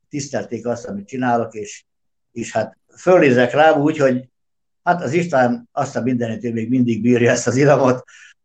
tisztelték 0.10 0.68
azt, 0.68 0.86
amit 0.86 1.08
csinálok, 1.08 1.54
és, 1.54 1.84
és 2.32 2.52
hát 2.52 2.78
fölnézek 2.98 3.54
rám 3.54 3.82
úgy, 3.82 3.98
hogy 3.98 4.30
hát 4.84 5.04
az 5.04 5.14
István 5.14 5.70
azt 5.72 5.96
a 5.96 6.02
mindenit, 6.02 6.44
ő 6.44 6.54
még 6.54 6.70
mindig 6.70 7.02
bírja 7.02 7.32
ezt 7.32 7.48
az 7.48 7.56
iramot, 7.56 8.04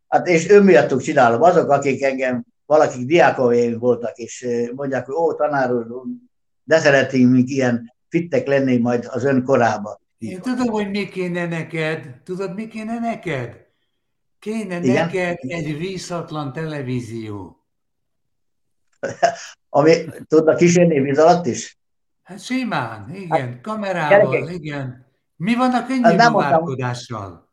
hát 0.09 0.27
és 0.27 0.51
ő 0.51 0.61
miattuk 0.61 1.03
csinálom. 1.03 1.43
Azok, 1.43 1.71
akik 1.71 2.03
engem, 2.03 2.45
valakik 2.67 3.07
diákovéim 3.07 3.79
voltak, 3.79 4.17
és 4.17 4.47
mondják, 4.75 5.07
hogy 5.07 5.15
ó, 5.15 5.35
tanár 5.35 5.73
úr, 5.73 5.87
de 6.65 6.79
szeretnénk 6.79 7.49
ilyen 7.49 7.95
fittek 8.09 8.47
lenni 8.47 8.77
majd 8.77 9.09
az 9.11 9.25
ön 9.25 9.45
korában. 9.45 9.99
Én 10.19 10.41
tudom, 10.41 10.69
hogy 10.69 10.91
mi 10.91 11.09
kéne 11.09 11.47
neked. 11.47 12.21
Tudod, 12.25 12.55
mi 12.55 12.69
kéne 12.69 12.99
neked? 12.99 13.67
Kéne 14.39 14.79
Igen? 14.79 14.95
neked 14.95 15.39
egy 15.41 15.79
vízatlan 15.79 16.53
televízió. 16.53 17.64
Ami 19.69 20.05
tudnak 20.29 20.57
kísérni 20.57 21.01
víz 21.01 21.19
alatt 21.19 21.47
is? 21.47 21.79
Hát 22.23 22.41
simán, 22.41 23.15
igen, 23.15 23.49
hát, 23.49 23.61
kamerával, 23.61 24.31
gyerekek, 24.31 24.55
igen. 24.55 25.07
Mi 25.37 25.55
van 25.55 25.71
a 25.71 25.87
könnyű 25.87 26.15
nem 26.15 26.33
búvárkodással? 26.33 27.49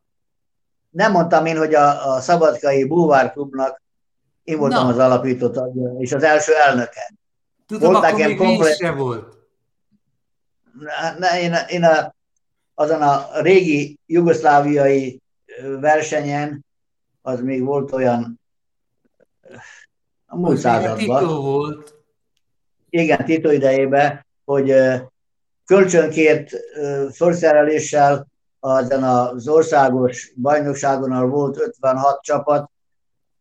Nem 0.90 1.12
mondtam 1.12 1.46
én, 1.46 1.58
hogy 1.58 1.74
a, 1.74 2.14
a 2.14 2.22
Szabadkai 2.22 2.86
Búvárklubnak 2.88 3.82
én 4.44 4.58
voltam 4.58 4.84
Na. 4.84 4.90
az 4.90 4.98
alapító 4.98 5.50
tagja, 5.50 5.96
és 6.00 6.12
az 6.12 6.24
első 6.24 6.52
elnöke. 6.68 7.14
Tudom, 7.68 7.92
volt 7.92 8.06
akkor 8.06 8.26
még 8.26 8.38
komplet... 8.38 8.76
se 8.76 8.92
volt. 8.92 9.38
Ne, 11.18 11.42
én, 11.42 11.56
én 11.68 11.84
a, 11.84 12.16
azon 12.74 13.02
a 13.02 13.42
régi 13.42 14.00
jugoszláviai 14.06 15.22
versenyen, 15.80 16.66
az 17.22 17.42
még 17.42 17.64
volt 17.64 17.92
olyan 17.92 18.40
a 20.32 20.38
múlt 20.38 20.58
században. 20.58 21.42
volt. 21.42 21.94
Igen, 22.90 23.26
Tito 23.26 23.52
idejében, 23.52 24.26
hogy 24.46 24.74
kölcsönkért 25.66 26.52
felszereléssel 27.12 28.28
azon 28.60 29.04
az 29.04 29.48
országos 29.48 30.34
bajnokságon, 30.36 31.12
ahol 31.12 31.30
volt 31.30 31.60
56 31.60 32.22
csapat, 32.22 32.72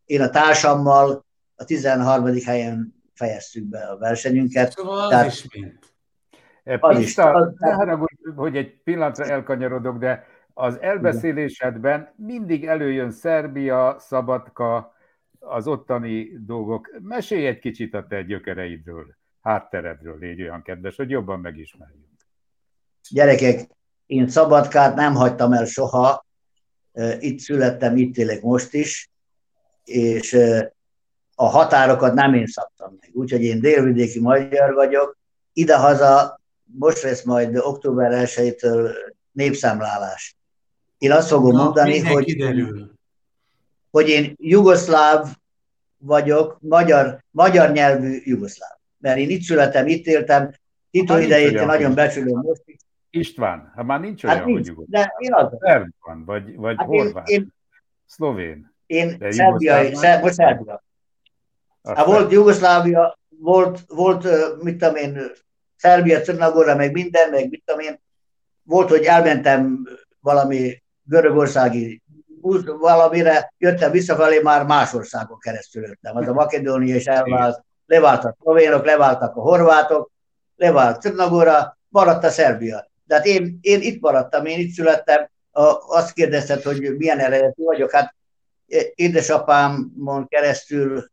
én 0.04 0.20
a 0.20 0.30
társammal 0.30 1.25
a 1.56 1.64
13. 1.64 2.35
helyen 2.44 2.94
fejeztük 3.14 3.64
be 3.64 3.78
a 3.78 3.99
versenyünket. 3.99 4.73
Szóval 4.73 5.09
Tehát, 5.09 5.26
is 5.26 5.47
mint. 5.54 5.94
Az 6.80 6.97
Pista, 6.97 7.30
az, 7.30 7.52
ne 7.59 7.73
haragudj, 7.73 8.12
hogy 8.37 8.56
egy 8.56 8.82
pillanatra 8.82 9.25
elkanyarodok, 9.25 9.99
de 9.99 10.26
az 10.54 10.80
elbeszélésedben 10.80 12.12
mindig 12.16 12.66
előjön 12.66 13.11
Szerbia, 13.11 13.97
Szabadka, 13.99 14.94
az 15.40 15.66
ottani 15.66 16.30
dolgok. 16.47 16.90
Mesélj 17.02 17.47
egy 17.47 17.59
kicsit 17.59 17.94
a 17.94 18.06
te 18.09 18.23
gyökereidről, 18.23 19.06
hátteredről, 19.42 20.18
légy 20.18 20.40
olyan 20.42 20.62
kedves, 20.62 20.97
hogy 20.97 21.11
jobban 21.11 21.40
megismerjünk. 21.40 22.09
Gyerekek, 23.11 23.68
én 24.06 24.28
Szabadkát 24.28 24.94
nem 24.94 25.14
hagytam 25.14 25.52
el 25.52 25.64
soha, 25.64 26.26
itt 27.18 27.38
születtem, 27.38 27.97
itt 27.97 28.16
élek 28.16 28.42
most 28.42 28.75
is, 28.75 29.11
és 29.85 30.38
a 31.35 31.44
határokat 31.44 32.14
nem 32.14 32.35
én 32.35 32.47
szabtam 32.47 32.97
meg. 33.00 33.11
Úgyhogy 33.12 33.42
én 33.42 33.61
délvidéki 33.61 34.20
magyar 34.20 34.75
vagyok, 34.75 35.18
idehaza 35.52 36.40
most 36.64 37.02
lesz 37.02 37.25
majd 37.25 37.56
október 37.56 38.26
1-től 38.26 38.94
népszámlálás. 39.32 40.37
Én 40.99 41.12
azt 41.12 41.28
fogom 41.28 41.52
Na, 41.52 41.62
mondani, 41.62 41.99
hogy, 41.99 42.25
kiderül. 42.25 42.99
Hogy 43.90 44.09
én 44.09 44.35
jugoszláv 44.37 45.26
vagyok, 45.99 46.59
magyar, 46.61 47.25
magyar 47.30 47.73
nyelvű 47.73 48.20
jugoszláv. 48.25 48.78
Mert 48.99 49.18
én 49.18 49.30
itt 49.30 49.42
születem, 49.42 49.87
itt 49.87 50.06
éltem, 50.06 50.50
Tito 50.90 51.12
hát 51.12 51.23
idejét 51.23 51.52
én 51.52 51.66
nagyon 51.66 51.94
becsülöm 51.94 52.40
most 52.40 52.62
is. 52.64 52.76
István, 53.11 53.73
hát 53.76 53.85
már 53.85 54.00
nincs 54.00 54.25
olyan, 54.25 54.37
hát 54.37 54.44
nincs, 54.44 54.59
hogy 54.59 54.66
jugoszláv. 54.66 55.04
De 55.04 55.14
én 55.18 55.35
az. 55.35 55.49
van, 56.00 56.25
vagy, 56.25 56.56
vagy 56.56 56.75
hát 56.78 56.87
horvát, 56.87 57.28
én, 57.28 57.40
én, 57.40 57.54
szlovén. 58.06 58.75
Én 58.87 59.16
szerbiai, 59.28 59.94
szer, 59.94 60.20
most 60.23 60.35
szerbia. 60.35 60.82
Hát 61.82 62.04
volt 62.06 62.32
Jugoszlávia, 62.32 63.18
volt, 63.28 63.80
volt, 63.87 64.26
mit 64.62 64.78
tudom 64.78 64.94
én, 64.94 65.30
Szerbia, 65.76 66.23
Czernagora, 66.23 66.76
meg 66.76 66.92
minden, 66.92 67.30
meg 67.30 67.49
mit 67.49 67.62
tudom 67.64 67.80
én. 67.80 68.00
Volt, 68.62 68.88
hogy 68.88 69.04
elmentem 69.04 69.88
valami 70.20 70.82
görögországi 71.02 72.02
valamire, 72.78 73.52
jöttem 73.59 73.90
visszafelé, 73.90 74.38
már 74.38 74.64
más 74.64 74.94
országon 74.94 75.38
keresztül 75.38 75.87
jöttem. 75.87 76.16
Az 76.16 76.28
a 76.28 76.32
Makedónia 76.32 76.97
is 76.97 77.06
elvált, 77.06 77.64
leváltak 77.87 78.30
a 78.30 78.37
szlovénok, 78.42 78.85
leváltak 78.85 79.37
a 79.37 79.40
horvátok, 79.40 80.11
levált 80.56 81.00
Czernagora, 81.02 81.78
maradt 81.88 82.25
a 82.25 82.30
Szerbia. 82.30 82.90
De 83.04 83.14
hát 83.14 83.26
én, 83.26 83.59
én 83.61 83.80
itt 83.80 84.00
maradtam, 84.00 84.47
én 84.47 84.59
itt 84.59 84.73
születtem, 84.73 85.28
azt 85.88 86.12
kérdezted, 86.12 86.62
hogy 86.62 86.97
milyen 86.97 87.18
eredetű 87.18 87.62
vagyok. 87.62 87.90
Hát 87.90 88.14
édesapámon 88.94 90.28
keresztül 90.28 91.11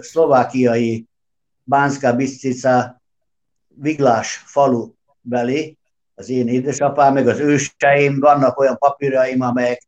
szlovákiai 0.00 1.06
Bánszka 1.64 2.12
Bisztica 2.12 3.02
Viglás 3.68 4.42
falu 4.46 4.92
belé, 5.20 5.76
az 6.14 6.28
én 6.28 6.48
édesapám, 6.48 7.12
meg 7.12 7.28
az 7.28 7.38
őseim, 7.38 8.20
vannak 8.20 8.58
olyan 8.58 8.78
papíraim, 8.78 9.40
amelyek 9.40 9.82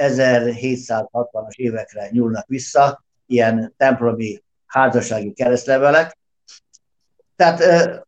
1760-as 0.00 1.54
évekre 1.54 2.08
nyúlnak 2.10 2.46
vissza, 2.46 3.04
ilyen 3.26 3.74
templomi 3.76 4.42
házassági 4.66 5.32
keresztlevelek. 5.32 6.18
Tehát 7.36 7.62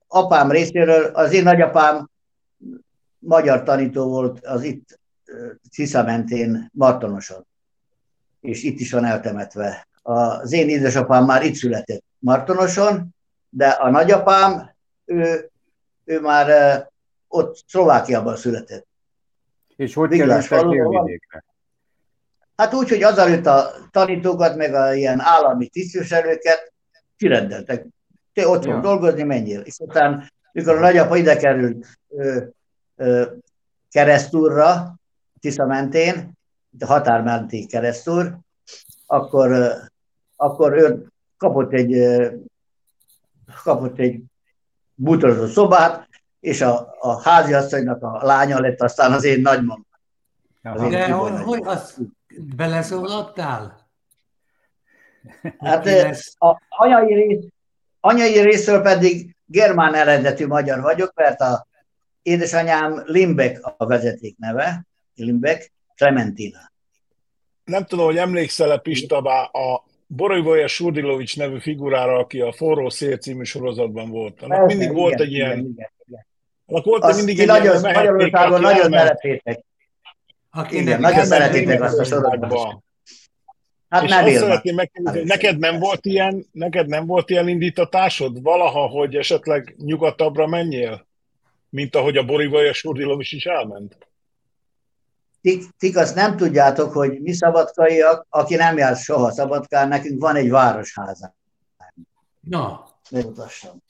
apám 0.07 0.51
részéről, 0.51 1.05
az 1.05 1.33
én 1.33 1.43
nagyapám 1.43 2.11
magyar 3.19 3.63
tanító 3.63 4.09
volt 4.09 4.47
az 4.47 4.63
itt 4.63 5.01
Cisza 5.71 6.03
mentén 6.03 6.71
Martonoson, 6.73 7.47
és 8.41 8.63
itt 8.63 8.81
is 8.81 8.93
van 8.93 9.05
eltemetve. 9.05 9.89
Az 10.03 10.53
én 10.53 10.69
édesapám 10.69 11.25
már 11.25 11.43
itt 11.43 11.55
született 11.55 12.05
Martonoson, 12.19 13.15
de 13.49 13.69
a 13.69 13.91
nagyapám, 13.91 14.75
ő, 15.05 15.51
ő 16.05 16.21
már 16.21 16.49
ott 17.29 17.65
Szlovákiában 17.67 18.37
született. 18.37 18.87
És 19.77 19.95
hogy 19.95 20.11
kerültek 20.11 20.65
délvidékre? 20.65 21.45
Hát 22.57 22.75
úgy, 22.75 22.89
hogy 22.89 23.03
azelőtt 23.03 23.47
a 23.47 23.71
tanítókat, 23.91 24.57
meg 24.57 24.75
a 24.75 24.95
ilyen 24.95 25.21
állami 25.21 25.69
tisztviselőket 25.69 26.73
kirendeltek. 27.17 27.87
Te 28.33 28.49
ott 28.49 28.65
ja. 28.65 28.81
dolgozni, 28.81 29.23
menjél. 29.23 29.61
És 29.61 29.77
aztán, 29.87 30.31
mikor 30.53 30.77
a 30.77 30.81
nagyapa 30.81 31.17
ide 31.17 31.37
került 31.37 31.87
ö, 32.09 32.45
ö, 32.97 33.27
keresztúrra, 33.91 34.95
Tisza 35.41 35.67
mentén, 35.67 36.33
a 36.81 36.87
határmenti 36.87 37.67
keresztúr, 37.67 38.37
akkor, 39.07 39.73
akkor 40.37 40.73
ő 40.73 41.07
kapott 41.37 41.73
egy, 41.73 41.97
kapott 43.63 43.99
egy 43.99 44.23
bútorozó 44.95 45.47
szobát, 45.47 46.09
és 46.41 46.61
a, 46.61 46.95
a 46.99 47.23
háziasszonynak 47.23 48.03
a 48.03 48.21
lánya 48.25 48.61
lett 48.61 48.81
aztán 48.81 49.13
az 49.13 49.25
én 49.25 49.41
nagymamám. 49.41 49.87
De 50.63 51.11
hogy, 51.11 51.41
hogy 51.43 51.61
azt 51.65 51.99
beleszólaltál? 52.57 53.91
Hát 55.59 55.87
a 56.39 56.61
anyai, 56.69 57.15
rész, 57.15 57.45
anyai 58.01 58.41
részről 58.41 58.83
pedig 58.83 59.37
germán 59.47 59.95
eredetű 59.95 60.47
magyar 60.47 60.81
vagyok, 60.81 61.13
mert 61.15 61.41
a 61.41 61.67
édesanyám 62.23 63.03
Limbek 63.07 63.61
a 63.77 63.87
vezeték 63.87 64.37
neve, 64.39 64.87
Limbek, 65.15 65.73
Clementina. 65.97 66.71
Nem 67.65 67.85
tudom, 67.85 68.05
hogy 68.05 68.17
emlékszel-e 68.17 68.79
Pistabá 68.79 69.43
a 69.43 69.85
Borolyvoja 70.07 70.67
Surdilovics 70.67 71.37
nevű 71.37 71.59
figurára, 71.59 72.19
aki 72.19 72.41
a 72.41 72.53
Forró 72.53 72.89
Szél 72.89 73.17
című 73.17 73.43
sorozatban 73.43 74.11
volt. 74.11 74.43
Annak 74.43 74.67
mindig 74.67 74.83
igen, 74.83 74.95
volt 74.95 75.21
egy 75.21 75.33
ilyen... 75.33 75.59
Igen, 75.59 75.91
igen. 76.07 76.27
Annak 76.67 76.85
volt 76.85 77.03
Azt 77.03 77.17
mindig 77.17 77.41
egy 77.41 77.47
nagyon, 77.47 77.65
ilyen 77.65 77.81
Magyarországon 77.81 78.61
nagyon 78.61 78.91
szeretétek. 80.53 80.83
Igen, 80.83 81.01
nagyon 81.01 81.25
szeretétek 81.25 81.83
azt 81.83 81.99
a 81.99 82.05
sorozatot. 82.05 82.83
Hát 83.89 84.05
és 84.05 84.11
azt 84.11 84.37
szeretném 84.37 84.75
megkérdezni, 84.75 85.23
neked 85.23 85.59
nem 85.59 85.79
volt 85.79 86.07
ilyen, 86.07 86.47
neked 86.53 86.87
nem 86.87 87.07
volt 87.07 87.31
ilyen 87.31 87.49
indítatásod 87.49 88.43
valaha, 88.43 88.87
hogy 88.87 89.15
esetleg 89.15 89.75
nyugatabbra 89.79 90.47
menjél? 90.47 91.07
Mint 91.69 91.97
ahogy 91.97 92.17
a 92.17 92.25
Borivaja 92.25 92.73
Surdilov 92.73 93.21
is, 93.21 93.33
is 93.33 93.45
elment? 93.45 93.97
Tik, 95.41 95.65
tik 95.79 95.97
azt 95.97 96.15
nem 96.15 96.37
tudjátok, 96.37 96.93
hogy 96.93 97.21
mi 97.21 97.33
szabadkaiak, 97.33 98.27
aki 98.29 98.55
nem 98.55 98.77
jár 98.77 98.97
soha 98.97 99.31
szabadkán, 99.31 99.89
nekünk 99.89 100.21
van 100.21 100.37
egy 100.37 100.51
városháza. 100.51 101.35
Na. 102.41 102.87
Megmutassam. 103.11 103.83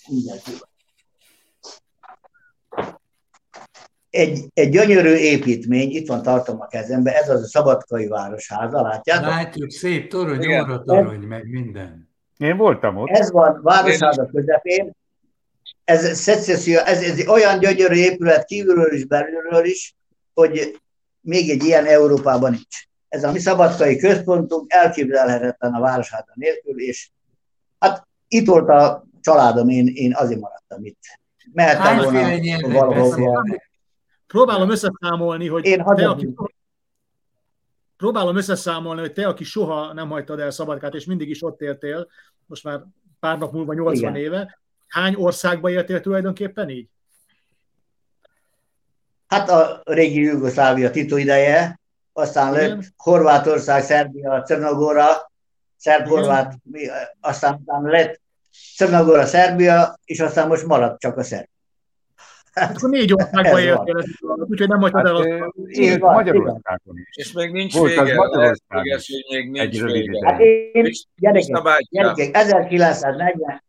Egy, 4.13 4.45
egy 4.55 4.71
gyönyörű 4.71 5.15
építmény, 5.15 5.91
itt 5.91 6.09
van 6.09 6.23
tartom 6.23 6.61
a 6.61 6.67
kezembe, 6.67 7.15
ez 7.15 7.29
az 7.29 7.43
a 7.43 7.47
Szabadkai 7.47 8.09
Városháza, 8.09 8.83
látjátok? 8.83 9.29
Látjuk, 9.29 9.71
szép 9.71 10.11
torony, 10.11 10.61
óra 10.61 10.83
torony, 10.83 11.21
meg 11.21 11.49
minden. 11.49 12.11
Én 12.37 12.57
voltam 12.57 12.97
ott. 12.97 13.09
Ez 13.09 13.31
van 13.31 13.61
Városháza 13.63 14.27
közepén, 14.27 14.93
ez, 15.85 16.05
ez, 16.29 16.49
ez, 16.49 16.69
ez 17.03 17.27
olyan 17.27 17.59
gyönyörű 17.59 17.95
épület 17.95 18.45
kívülről 18.45 18.93
is, 18.93 19.05
belülről 19.05 19.65
is, 19.65 19.97
hogy 20.35 20.81
még 21.21 21.51
egy 21.51 21.65
ilyen 21.65 21.87
Európában 21.87 22.51
nincs. 22.51 22.87
Ez 23.09 23.25
a 23.25 23.33
mi 23.33 23.39
szabadkai 23.39 23.97
központunk 23.97 24.73
elképzelhetetlen 24.73 25.75
a 25.75 25.81
városháza 25.81 26.33
nélkül, 26.35 26.81
és 26.81 27.11
hát 27.79 28.07
itt 28.29 28.47
volt 28.47 28.69
a 28.69 29.05
családom, 29.21 29.69
én, 29.69 29.87
én 29.95 30.15
azért 30.15 30.41
maradtam 30.41 30.85
itt. 30.85 30.99
Mehettem 31.53 31.97
volna 31.97 32.69
valahol. 32.69 33.63
Próbálom 34.33 34.71
összeszámolni, 34.71 35.49
hogy 35.49 35.65
én 35.65 35.85
te, 35.85 36.09
aki, 36.09 36.35
próbálom 37.97 38.37
összeszámolni, 38.37 39.01
hogy 39.01 39.13
te, 39.13 39.27
aki 39.27 39.45
soha 39.45 39.93
nem 39.93 40.09
hagytad 40.09 40.41
el 40.41 40.51
Szabadkát, 40.51 40.95
és 40.95 41.05
mindig 41.05 41.29
is 41.29 41.45
ott 41.45 41.61
éltél, 41.61 42.09
most 42.47 42.65
már 42.65 42.81
pár 43.21 43.39
nap 43.39 43.53
múlva 43.53 43.73
80 43.73 44.11
Igen. 44.11 44.23
éve, 44.23 44.61
hány 44.89 45.15
országba 45.15 45.71
éltél 45.71 46.01
tulajdonképpen 46.01 46.69
így? 46.69 46.89
Hát 49.27 49.49
a 49.49 49.81
régi 49.85 50.21
Jugoszlávia 50.21 50.91
Tito 50.91 51.17
ideje, 51.17 51.81
aztán 52.13 52.53
lett 52.53 52.83
Horvátország, 52.97 53.83
Szerbia, 53.83 54.45
Czernogora, 54.47 55.33
szerb-horvát, 55.77 56.55
aztán 57.21 57.63
lett 57.83 58.21
Czernogora, 58.77 59.27
Szerbia, 59.27 59.99
és 60.05 60.21
aztán 60.21 60.49
most 60.49 60.67
maradt 60.67 61.01
csak 61.01 61.17
a 61.17 61.23
szerb. 61.23 61.51
Hát, 62.53 62.77
akkor 62.77 62.91
négy 62.91 63.13
országban 63.13 63.61
éltél, 63.61 64.05
úgyhogy 64.21 64.69
nem 64.69 64.81
hagytad 64.81 65.07
el 65.07 65.17
azt. 65.17 65.29
Élt 65.67 66.01
Magyarországon 66.01 66.97
is. 66.97 67.17
És 67.17 67.33
még 67.33 67.53
nincs 67.53 67.77
Volt 67.77 67.89
vége, 67.89 68.15
lehetséges, 68.15 69.11
hogy 69.11 69.39
még 69.39 69.51
nincs 69.51 69.83
vége. 69.83 70.27
Hát 70.27 70.41
én, 70.41 70.91
gyerekek, 71.17 71.87
gyerekek 71.91 72.37
1940, 72.37 73.63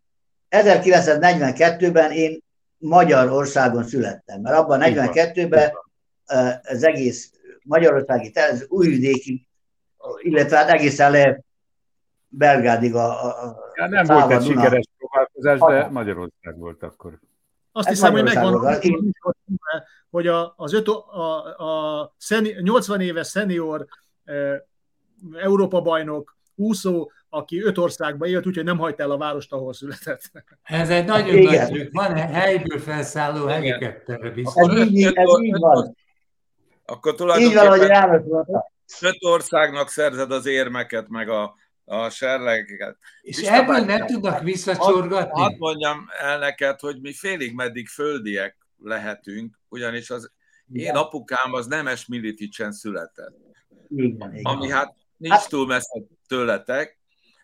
1942-ben 0.49 2.11
én 2.11 2.39
Magyarországon 2.77 3.83
születtem, 3.83 4.41
mert 4.41 4.57
abban 4.57 4.79
42-ben 4.83 5.71
az 6.63 6.83
egész 6.83 7.31
magyarországi, 7.63 8.31
az 8.51 8.65
újvidéki, 8.69 9.47
illetve 10.21 10.57
hát 10.57 10.69
egészen 10.69 11.11
le 11.11 11.39
Belgádig 12.35 12.95
a, 12.95 13.25
a 13.25 13.57
ja, 13.75 13.87
Nem 13.87 14.05
volt 14.05 14.31
egy 14.31 14.43
sikeres 14.43 14.85
próbálkozás, 14.97 15.59
de 15.59 15.89
Magyarország 15.89 16.57
volt 16.57 16.83
akkor. 16.83 17.19
Azt 17.75 17.87
Ez 17.87 17.93
hiszem, 17.93 18.11
hogy 18.11 18.23
megvan, 18.23 18.79
én... 18.81 19.13
hogy 20.09 20.27
a, 20.27 20.53
az 20.57 20.73
öt, 20.73 20.87
a, 20.87 21.43
a 21.57 22.13
szeni, 22.17 22.55
80 22.61 23.01
éves 23.01 23.27
szenior 23.27 23.85
e, 24.23 24.65
Európa 25.33 25.81
bajnok 25.81 26.37
úszó 26.55 27.11
aki 27.33 27.61
öt 27.63 27.77
országban 27.77 28.29
élt, 28.29 28.47
úgyhogy 28.47 28.63
nem 28.63 28.77
hagyta 28.77 29.03
el 29.03 29.11
a 29.11 29.17
várost, 29.17 29.53
ahol 29.53 29.73
született. 29.73 30.21
Ez 30.63 30.89
egy 30.89 31.05
nagyon 31.05 31.35
Igen. 31.35 31.53
nagy 31.53 31.67
trükk. 31.67 31.93
Van 31.93 32.15
helyből 32.15 32.79
felszálló 32.79 33.45
helikopterre 33.45 34.29
biztos. 34.29 34.69
Ez 34.69 34.87
így, 34.87 35.05
ez 35.13 35.29
így 35.41 35.57
van. 35.59 35.95
Akkor 36.85 37.15
tulajdonképpen 37.15 38.25
öt 39.01 39.17
országnak 39.19 39.89
szerzed 39.89 40.31
az 40.31 40.45
érmeket, 40.45 41.09
meg 41.09 41.29
a, 41.29 41.55
a 41.85 42.09
serlegeket. 42.09 42.97
És 43.21 43.35
Pista 43.35 43.53
ebből 43.53 43.85
bár, 43.85 43.85
nem 43.85 44.05
tudnak 44.05 44.41
visszacsorgatni? 44.41 45.41
Hadd 45.41 45.55
mondjam 45.57 46.07
el 46.19 46.39
neked, 46.39 46.79
hogy 46.79 47.01
mi 47.01 47.13
félig 47.13 47.53
meddig 47.53 47.87
földiek 47.87 48.57
lehetünk, 48.77 49.59
ugyanis 49.69 50.09
az 50.09 50.31
Igen. 50.71 50.85
én 50.85 51.01
apukám 51.01 51.53
az 51.53 51.67
nemes 51.67 52.05
Militicsen 52.05 52.71
született. 52.71 53.35
Igen, 53.89 54.39
ami 54.43 54.69
hát 54.69 54.93
nincs 55.17 55.33
hát, 55.33 55.49
túl 55.49 55.67
messze 55.67 56.01
tőletek, 56.27 57.01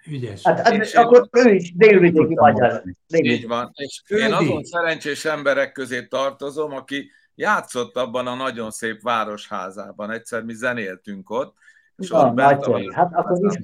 Ügyes. 0.08 0.44
Hát, 0.44 0.60
hát 0.60 0.74
és 0.74 0.94
akkor 0.94 1.30
ő 1.32 1.54
is 1.54 1.76
délvidéki 1.76 2.36
magyar. 2.36 2.84
Így 3.08 3.48
van. 3.48 3.72
És 3.74 4.02
én 4.08 4.34
azon 4.34 4.64
szerencsés 4.64 5.26
emberek 5.26 5.72
közé 5.72 6.08
tartozom, 6.08 6.72
aki 6.72 7.12
játszott 7.36 7.96
abban 7.96 8.28
a 8.28 8.36
nagyon 8.36 8.72
szép 8.72 9.02
városházában. 9.02 10.12
Egyszer 10.12 10.44
mi 10.44 10.54
zenéltünk 10.54 11.30
ott, 11.30 11.56
és 11.98 12.12
ott 12.12 12.34
bent 12.34 12.66
hát 12.94 13.14
akkor 13.14 13.38
is 13.46 13.60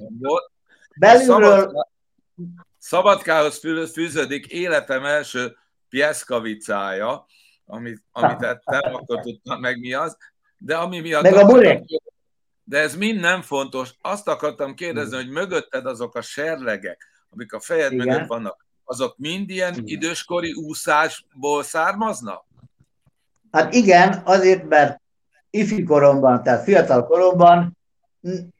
belülről... 0.98 1.88
Szabadkához 2.78 3.60
fűződik 3.92 4.46
életem 4.46 5.04
első 5.04 5.56
pieszkavicája, 5.88 7.26
amit, 7.66 8.02
amit 8.12 8.42
ettem, 8.42 8.94
akkor 8.94 9.20
tudtam 9.20 9.60
meg 9.60 9.78
mi 9.78 9.92
az, 9.92 10.16
de 10.58 10.76
ami 10.76 11.00
miatt... 11.00 11.22
Meg 11.22 11.34
a 11.34 11.46
burek. 11.46 11.84
De 12.64 12.78
ez 12.78 12.96
mind 12.96 13.20
nem 13.20 13.42
fontos. 13.42 13.90
Azt 14.00 14.28
akartam 14.28 14.74
kérdezni, 14.74 15.16
hogy 15.16 15.28
mögötted 15.28 15.86
azok 15.86 16.14
a 16.14 16.20
serlegek, 16.20 17.08
amik 17.30 17.52
a 17.52 17.60
fejed 17.60 17.92
Igen. 17.92 18.06
mögött 18.06 18.28
vannak, 18.28 18.66
azok 18.84 19.16
mind 19.16 19.50
ilyen 19.50 19.72
Igen. 19.72 19.84
időskori 19.86 20.52
úszásból 20.52 21.62
származnak? 21.62 22.44
Hát 23.50 23.74
igen, 23.74 24.22
azért, 24.24 24.68
mert 24.68 25.00
ifi 25.50 25.82
koromban, 25.82 26.42
tehát 26.42 26.64
fiatal 26.64 27.06
koromban 27.06 27.76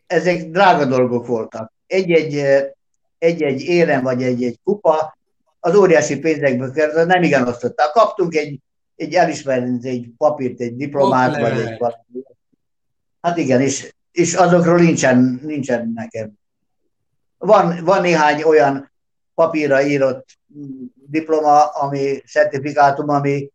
ezek 0.07 0.51
drága 0.51 0.85
dolgok 0.85 1.27
voltak. 1.27 1.73
Egy-egy, 1.87 2.35
egy-egy 3.19 3.61
érem 3.61 4.03
vagy 4.03 4.23
egy-egy 4.23 4.59
kupa 4.65 5.17
az 5.61 5.75
óriási 5.75 6.19
pénzekből 6.19 6.73
került, 6.73 7.07
nem 7.07 7.23
igen 7.23 7.49
osztották. 7.49 7.93
Kaptunk 7.93 8.35
egy, 8.35 8.61
egy 8.97 9.15
elismerést, 9.15 9.85
egy 9.85 10.09
papírt, 10.17 10.61
egy 10.61 10.77
diplomát, 10.77 11.35
Ott 11.35 11.41
vagy 11.41 11.59
egy 11.59 11.79
valami. 11.79 12.03
Hát 13.21 13.37
igen, 13.37 13.61
és, 13.61 13.95
és 14.13 14.35
azokról 14.35 14.79
nincsen, 14.79 15.41
nincsen 15.43 15.93
nekem. 15.95 16.33
Van, 17.39 17.85
van 17.85 18.01
néhány 18.01 18.43
olyan 18.43 18.93
papírra 19.35 19.83
írott 19.83 20.29
diploma, 20.95 21.65
ami 21.65 22.23
certifikátum, 22.27 23.09
ami 23.09 23.51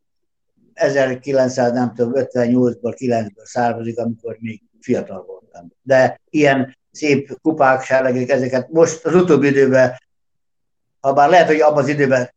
1958-ból, 0.76 2.82
9-ből 2.82 3.44
származik, 3.44 3.98
amikor 3.98 4.38
még 4.40 4.62
fiatal 4.80 5.24
voltam. 5.26 5.72
De 5.82 6.22
ilyen 6.30 6.78
szép 6.92 7.40
kupák, 7.42 7.84
sárlegek, 7.84 8.30
ezeket 8.30 8.70
most 8.70 9.06
az 9.06 9.16
utóbbi 9.16 9.48
időben, 9.48 9.98
ha 11.00 11.14
bár 11.14 11.30
lehet, 11.30 11.48
hogy 11.48 11.62
abban 11.62 11.84
az 11.84 11.90
időben 11.90 12.34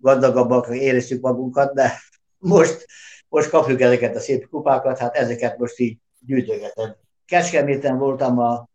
gazdagabbak 0.00 0.68
éreztük 0.74 1.20
magunkat, 1.20 1.74
de 1.74 1.98
most, 2.38 2.86
most 3.28 3.50
kapjuk 3.50 3.80
ezeket 3.80 4.16
a 4.16 4.20
szép 4.20 4.48
kupákat, 4.48 4.98
hát 4.98 5.16
ezeket 5.16 5.58
most 5.58 5.78
így 5.78 5.98
gyűjtögetem. 6.18 6.96
Kecskeméten 7.26 7.98
voltam 7.98 8.38
a 8.38 8.68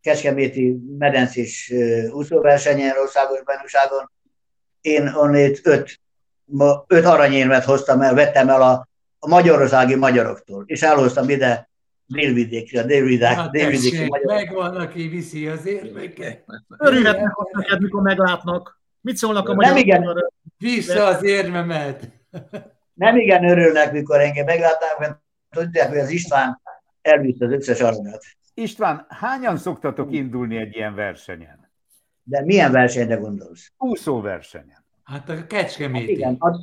Kecskeméti 0.00 0.78
medencés 0.98 1.72
úszóversenyen, 2.10 2.98
országos 2.98 3.42
bajnokságon. 3.42 4.10
Én 4.80 5.08
onnét 5.08 5.60
öt, 5.62 6.00
öt 6.86 7.04
aranyérmet 7.04 7.64
hoztam 7.64 8.00
el, 8.00 8.14
vettem 8.14 8.48
el 8.48 8.62
a, 8.62 8.88
a 9.18 9.28
magyarországi 9.28 9.94
magyaroktól, 9.94 10.64
és 10.66 10.82
elhoztam 10.82 11.28
ide 11.28 11.70
délvidékre, 12.06 12.80
a 12.80 12.84
délvidék, 12.84 13.26
hát 13.26 13.50
délvidéki 13.50 14.04
magyarok. 14.08 14.34
Megvan, 14.34 14.76
aki 14.76 15.08
viszi 15.08 15.46
az 15.46 15.66
érveket. 15.66 16.44
Örülhetnek 16.78 17.32
neked, 17.52 17.82
mikor 17.82 18.02
meglátnak. 18.02 18.80
Mit 19.00 19.16
szólnak 19.16 19.48
a 19.48 19.54
magyarok? 19.54 19.76
Nem 19.76 19.86
igen. 19.86 20.32
Vissza 20.58 21.06
az 21.06 21.22
érmemet. 21.22 22.10
Nem 22.94 23.16
igen 23.16 23.48
örülnek, 23.48 23.92
mikor 23.92 24.20
engem 24.20 24.44
meglátnak, 24.44 24.98
mert 24.98 25.18
tudják, 25.50 25.88
hogy 25.88 25.98
az 25.98 26.10
István 26.10 26.60
elvitt 27.02 27.42
az 27.42 27.50
összes 27.50 27.80
aranyat. 27.80 28.24
István, 28.54 29.06
hányan 29.08 29.56
szoktatok 29.56 30.12
indulni 30.12 30.56
egy 30.56 30.74
ilyen 30.74 30.94
versenyen? 30.94 31.70
De 32.22 32.44
milyen 32.44 32.72
versenyre 32.72 33.14
gondolsz? 33.14 33.72
Úszó 33.78 34.20
versenyen. 34.20 34.84
Hát 35.04 35.28
a 35.28 35.46
Kecskeméti. 35.46 36.04
Hát 36.04 36.10
igen, 36.10 36.36
hát, 36.40 36.54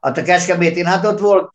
hát 0.00 0.18
a 0.18 0.22
Kecskemétén, 0.22 0.84
hát 0.84 1.04
ott 1.04 1.18
volt 1.18 1.50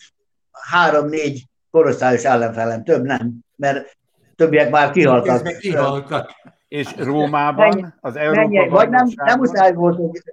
három-négy 0.51 1.45
korosztályos 1.73 2.23
ellenfelem, 2.23 2.83
több 2.83 3.03
nem, 3.03 3.33
mert 3.55 3.97
többiek 4.35 4.69
már 4.69 4.91
kihaltak. 4.91 5.57
kihaltak. 5.57 6.31
És 6.67 6.95
Rómában, 6.97 7.95
az 8.01 8.15
Európa 8.15 8.69
Vagy 8.69 8.89
nem, 8.89 9.07
nem 9.15 9.39
muszáj 9.39 9.73
volt, 9.73 9.95
hogy 9.95 10.23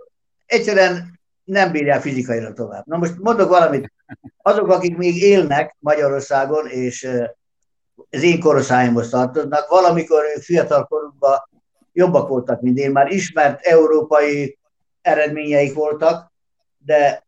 egyszerűen 0.46 1.20
nem 1.44 1.72
bírják 1.72 2.00
fizikailag 2.00 2.54
tovább. 2.54 2.86
Na 2.86 2.96
most 2.96 3.18
mondok 3.18 3.48
valamit. 3.48 3.92
Azok, 4.42 4.68
akik 4.68 4.96
még 4.96 5.16
élnek 5.16 5.76
Magyarországon, 5.78 6.66
és 6.66 7.08
az 8.10 8.22
én 8.22 8.40
korosztályomhoz 8.40 9.10
tartoznak, 9.10 9.68
valamikor 9.68 10.22
ők 10.36 10.42
fiatal 10.42 10.84
korukban 10.84 11.48
jobbak 11.92 12.28
voltak, 12.28 12.60
mint 12.60 12.78
én, 12.78 12.90
már 12.90 13.12
ismert 13.12 13.60
európai 13.60 14.58
eredményeik 15.02 15.74
voltak, 15.74 16.32
de 16.78 17.26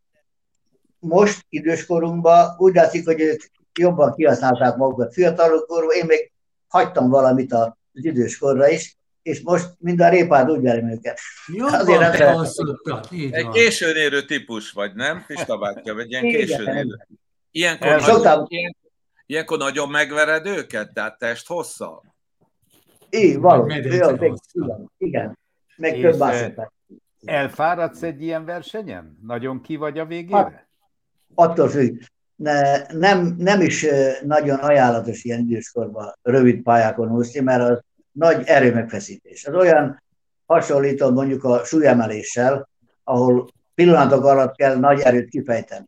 most 0.98 1.46
időskorunkban 1.48 2.54
úgy 2.58 2.74
látszik, 2.74 3.04
hogy 3.04 3.20
ők 3.20 3.40
jobban 3.78 4.14
kihasználták 4.14 4.76
magukat 4.76 5.12
fiatalokkorban, 5.12 5.96
én 5.96 6.06
még 6.06 6.32
hagytam 6.68 7.08
valamit 7.08 7.52
az 7.52 7.70
időskorra 7.92 8.68
is, 8.68 8.96
és 9.22 9.40
most 9.40 9.68
mind 9.78 10.00
a 10.00 10.08
répád 10.08 10.50
úgy 10.50 10.62
verem 10.62 10.90
őket. 10.90 11.18
Jobban 11.46 11.80
Azért 11.80 12.18
nem 12.18 12.46
Egy 13.30 13.48
későn 13.48 13.96
érő 13.96 14.24
típus 14.24 14.70
vagy, 14.70 14.94
nem? 14.94 15.24
Pista 15.26 15.58
bátyja, 15.58 15.94
vagy 15.94 16.10
ilyen 16.10 16.22
későn 16.22 16.76
érő. 16.76 17.06
Ilyenkor, 17.50 18.00
nagyon, 18.00 18.46
ilyen, 18.48 18.76
ilyenkor 19.26 19.58
nagyon 19.58 19.88
megvered 19.88 20.46
őket, 20.46 20.92
tehát 20.92 21.18
test 21.18 21.46
hosszal? 21.46 22.14
Így, 23.10 23.38
valami. 23.38 23.74
Igen, 23.74 24.90
igen. 24.98 25.38
Meg 25.76 26.00
több 26.00 26.18
bászották. 26.18 26.72
Elfáradsz 27.24 28.02
egy 28.02 28.22
ilyen 28.22 28.44
versenyen? 28.44 29.18
Nagyon 29.22 29.60
ki 29.60 29.76
vagy 29.76 29.98
a 29.98 30.04
végére? 30.04 30.36
Hát, 30.36 30.68
attól 31.34 31.68
függ 31.68 32.02
nem, 32.36 33.34
nem 33.38 33.60
is 33.60 33.86
nagyon 34.24 34.58
ajánlatos 34.58 35.24
ilyen 35.24 35.40
időskorban 35.40 36.14
rövid 36.22 36.62
pályákon 36.62 37.12
úszni, 37.12 37.40
mert 37.40 37.70
az 37.70 37.80
nagy 38.12 38.42
erőmegfeszítés. 38.46 39.46
Az 39.46 39.54
olyan 39.54 40.02
hasonlító 40.46 41.10
mondjuk 41.10 41.44
a 41.44 41.64
súlyemeléssel, 41.64 42.68
ahol 43.04 43.48
pillanatok 43.74 44.24
alatt 44.24 44.56
kell 44.56 44.76
nagy 44.76 45.00
erőt 45.00 45.28
kifejteni. 45.28 45.84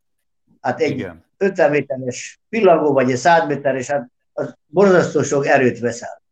Hát 0.60 0.80
egy 0.80 0.90
Igen. 0.90 1.24
50 1.36 1.70
méteres 1.70 2.40
pillangó, 2.48 2.92
vagy 2.92 3.10
egy 3.10 3.16
100 3.16 3.46
méteres, 3.46 3.90
hát 3.90 4.08
az 4.32 4.54
borzasztó 4.66 5.22
sok 5.22 5.46
erőt 5.46 5.78
veszel. 5.78 6.22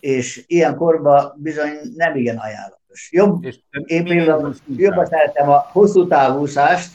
És 0.00 0.44
ilyen 0.46 0.76
korban 0.76 1.34
bizony 1.36 1.78
nem 1.96 2.16
igen 2.16 2.36
ajánlatos. 2.36 3.08
Jobb, 3.12 3.44
én 3.84 4.04
például 4.04 4.54
jobban 4.76 5.06
szeretem 5.06 5.48
a 5.48 5.68
hosszú 5.72 6.06
távúszást, 6.06 6.90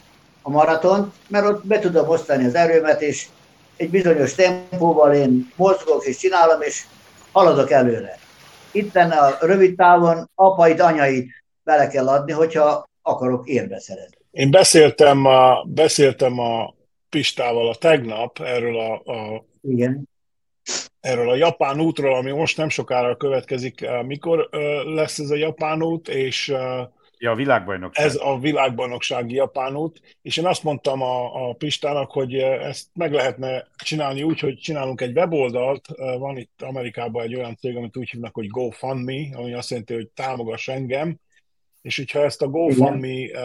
a 0.45 0.49
maraton, 0.49 1.13
mert 1.27 1.45
ott 1.45 1.65
be 1.65 1.79
tudom 1.79 2.09
osztani 2.09 2.45
az 2.45 2.55
erőmet, 2.55 3.01
és 3.01 3.27
egy 3.77 3.89
bizonyos 3.89 4.33
tempóval 4.33 5.13
én 5.13 5.51
mozgok 5.55 6.05
és 6.05 6.17
csinálom, 6.17 6.61
és 6.61 6.83
haladok 7.31 7.71
előre. 7.71 8.17
Itt 8.71 8.95
a 8.95 9.37
rövid 9.41 9.75
távon 9.75 10.29
apait, 10.35 10.79
anyait 10.79 11.29
bele 11.63 11.87
kell 11.87 12.07
adni, 12.07 12.31
hogyha 12.31 12.87
akarok 13.01 13.47
érbe 13.47 13.79
szerezni. 13.79 14.17
Én 14.31 14.51
beszéltem 14.51 15.25
a, 15.25 15.63
beszéltem 15.63 16.39
a 16.39 16.73
Pistával 17.09 17.69
a 17.69 17.75
tegnap 17.75 18.39
erről 18.39 18.79
a, 18.79 18.93
a 18.93 19.45
Igen. 19.61 20.09
erről 20.99 21.29
a 21.29 21.35
japán 21.35 21.79
útról, 21.79 22.15
ami 22.15 22.31
most 22.31 22.57
nem 22.57 22.69
sokára 22.69 23.17
következik. 23.17 23.87
Mikor 24.05 24.49
lesz 24.85 25.19
ez 25.19 25.29
a 25.29 25.35
japán 25.35 25.83
út, 25.83 26.07
és 26.07 26.53
Ja, 27.25 27.31
a 27.31 27.35
világbajnokság. 27.35 28.05
Ez 28.05 28.15
a 28.21 28.39
világbajnoksági 28.39 29.35
japán 29.35 29.75
út, 29.75 30.17
és 30.21 30.37
én 30.37 30.45
azt 30.45 30.63
mondtam 30.63 31.01
a, 31.01 31.47
a 31.49 31.53
Pistának, 31.53 32.11
hogy 32.11 32.33
ezt 32.37 32.87
meg 32.93 33.13
lehetne 33.13 33.67
csinálni 33.75 34.23
úgy, 34.23 34.39
hogy 34.39 34.57
csinálunk 34.57 35.01
egy 35.01 35.17
weboldalt, 35.17 35.87
van 36.17 36.37
itt 36.37 36.61
Amerikában 36.61 37.23
egy 37.23 37.35
olyan 37.35 37.55
cég, 37.55 37.75
amit 37.75 37.97
úgy 37.97 38.09
hívnak, 38.09 38.33
hogy 38.33 38.47
GoFundMe, 38.47 39.27
ami 39.33 39.53
azt 39.53 39.69
jelenti, 39.69 39.93
hogy 39.93 40.09
támogass 40.09 40.67
engem, 40.67 41.19
és 41.81 41.97
hogyha 41.97 42.23
ezt 42.23 42.41
a 42.41 42.47
GoFundMe 42.47 43.07
Igen. 43.07 43.43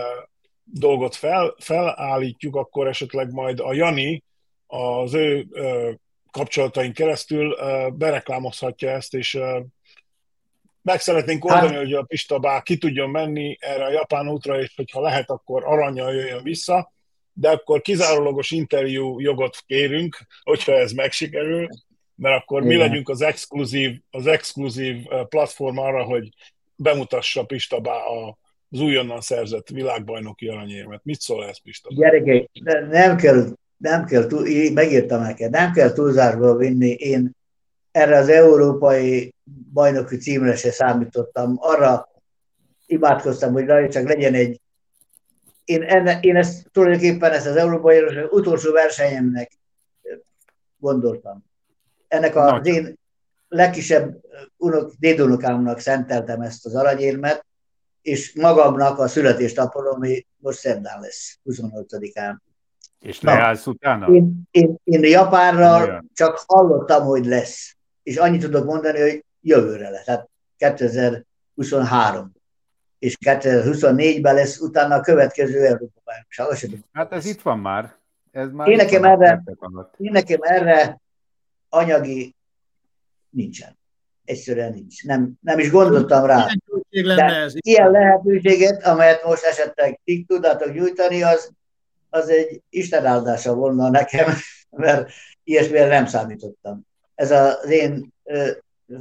dolgot 0.64 1.14
fel, 1.14 1.55
felállítjuk, 1.59 2.57
akkor 2.57 2.87
esetleg 2.87 3.33
majd 3.33 3.61
a 3.61 3.73
Jani 3.73 4.25
az 4.66 5.14
ő 5.14 5.47
kapcsolatain 6.31 6.93
keresztül 6.93 7.57
bereklámozhatja 7.90 8.90
ezt, 8.90 9.14
és 9.14 9.38
meg 10.83 11.01
szeretnénk 11.01 11.45
oldani, 11.45 11.75
hát, 11.75 11.83
hogy 11.83 11.93
a 11.93 12.03
Pista 12.03 12.38
bár 12.38 12.62
ki 12.62 12.79
tudjon 12.79 13.11
menni 13.11 13.57
erre 13.61 13.85
a 13.85 13.90
japán 13.90 14.29
útra, 14.29 14.61
és 14.61 14.73
hogyha 14.77 15.01
lehet, 15.01 15.31
akkor 15.31 15.64
aranyjal 15.64 16.14
jöjjön 16.14 16.43
vissza, 16.43 16.93
de 17.33 17.51
akkor 17.51 17.81
kizárólagos 17.81 18.51
interjú 18.51 19.21
jogot 19.21 19.57
kérünk, 19.66 20.16
hogyha 20.43 20.73
ez 20.73 20.93
megsikerül, 20.93 21.69
mert 22.14 22.43
akkor 22.43 22.62
Igen. 22.62 22.73
mi 22.73 22.83
legyünk 22.83 23.09
az 23.09 23.23
exkluzív, 23.23 24.01
az 24.11 24.27
exkluzív 24.27 25.07
platform 25.29 25.79
arra, 25.79 26.03
hogy 26.03 26.29
bemutassa 26.77 27.45
Pista 27.45 27.81
bá 27.81 27.97
az 28.71 28.81
újonnan 28.81 29.21
szerzett 29.21 29.69
világbajnoki 29.69 30.49
aranyérmet. 30.49 31.01
Mit 31.05 31.21
szól 31.21 31.45
ez, 31.45 31.62
Pista? 31.62 31.88
Gyerekek, 31.95 32.49
nem 32.90 33.16
kell, 33.16 33.47
nem 33.77 34.05
kell, 34.05 34.27
túl, 34.27 34.47
megírtam 34.73 35.21
neked, 35.21 35.51
nem 35.51 35.73
kell 35.73 35.93
túlzásba 35.93 36.57
vinni. 36.57 36.90
Én 36.90 37.31
erre 37.90 38.16
az 38.16 38.29
európai 38.29 39.35
bajnoki 39.73 40.17
címre 40.17 40.57
se 40.57 40.71
számítottam. 40.71 41.57
Arra 41.59 42.09
imádkoztam, 42.87 43.53
hogy 43.53 43.89
csak 43.89 44.09
legyen 44.09 44.35
egy... 44.35 44.61
Én, 45.65 45.83
enne, 45.83 46.21
én 46.21 46.37
ezt 46.37 46.71
tulajdonképpen 46.73 47.33
ezt 47.33 47.47
az 47.47 47.57
európai 47.57 48.03
utolsó 48.31 48.73
versenyemnek 48.73 49.51
gondoltam. 50.77 51.45
Ennek 52.09 52.37
a, 52.37 52.55
az 52.55 52.67
én 52.67 52.99
legkisebb 53.49 54.21
unok, 54.57 54.93
dédunokámnak 54.99 55.79
szenteltem 55.79 56.41
ezt 56.41 56.67
az 56.67 56.75
aranyérmet, 56.75 57.47
és 58.03 58.35
magamnak 58.35 58.99
a 58.99 59.09
születésnapon, 59.09 59.87
ami 59.87 60.27
most 60.37 60.59
szerdán 60.59 61.01
lesz, 61.01 61.39
28-án. 61.45 62.37
És 62.99 63.21
leállsz 63.21 63.67
utána? 63.67 64.07
Én, 64.07 64.43
én, 64.51 64.77
én 64.85 65.05
Japánra 65.05 65.81
Olyan. 65.81 66.11
csak 66.15 66.45
hallottam, 66.47 67.05
hogy 67.05 67.27
lesz. 67.27 67.77
És 68.03 68.17
annyit 68.17 68.41
tudok 68.41 68.65
mondani, 68.65 69.01
hogy 69.01 69.25
jövőre 69.40 69.90
lesz. 69.90 70.05
Tehát 70.05 70.29
2023 70.57 72.33
és 72.98 73.16
2024-ben 73.20 74.35
lesz 74.35 74.61
utána 74.61 74.94
a 74.94 75.00
következő 75.00 75.64
Európa 75.64 76.00
bajnokság. 76.05 76.85
Hát 76.92 77.12
ez 77.12 77.24
itt 77.24 77.42
van 77.42 77.59
már. 77.59 77.98
Ez 78.31 78.50
már 78.50 78.68
én, 78.68 78.76
nekem 78.76 79.05
erre, 79.05 79.42
én 79.96 80.11
nekem 80.12 80.38
erre 80.42 81.00
anyagi 81.68 82.35
nincsen. 83.31 83.79
Egyszerűen 84.24 84.72
nincs. 84.72 85.05
Nem, 85.05 85.33
nem 85.40 85.59
is 85.59 85.70
gondoltam 85.70 86.24
rá. 86.24 86.46
De 86.90 87.24
ez 87.24 87.53
ilyen 87.57 87.90
lehetőséget, 87.90 88.85
amelyet 88.85 89.24
most 89.24 89.44
esetleg 89.44 90.00
ti 90.05 90.24
tudnátok 90.29 90.74
nyújtani, 90.74 91.22
az, 91.22 91.53
az 92.11 92.29
egy 92.29 92.62
Isten 92.68 93.07
áldása 93.07 93.55
volna 93.55 93.88
nekem, 93.88 94.33
mert 94.70 95.11
ilyesmire 95.44 95.87
nem 95.87 96.07
számítottam. 96.07 96.87
Ez 97.14 97.31
az 97.31 97.70
én, 97.70 98.12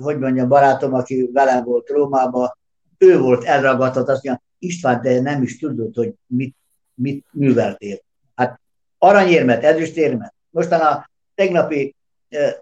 hogy 0.01 0.19
mondjam, 0.19 0.47
barátom, 0.47 0.93
aki 0.93 1.29
velem 1.33 1.63
volt 1.63 1.89
Rómában, 1.89 2.57
ő 2.97 3.19
volt 3.19 3.43
elragadott, 3.43 4.07
azt 4.07 4.23
mondja, 4.23 4.43
István, 4.59 5.01
te 5.01 5.21
nem 5.21 5.41
is 5.41 5.59
tudod, 5.59 5.95
hogy 5.95 6.13
mit, 6.27 6.55
mit 6.93 7.25
műveltél. 7.31 7.97
Hát 8.35 8.59
aranyérmet, 8.97 9.63
ezüstérmet. 9.63 10.33
Mostan 10.49 10.79
a 10.79 11.09
tegnapi, 11.35 11.95
eh, 12.29 12.53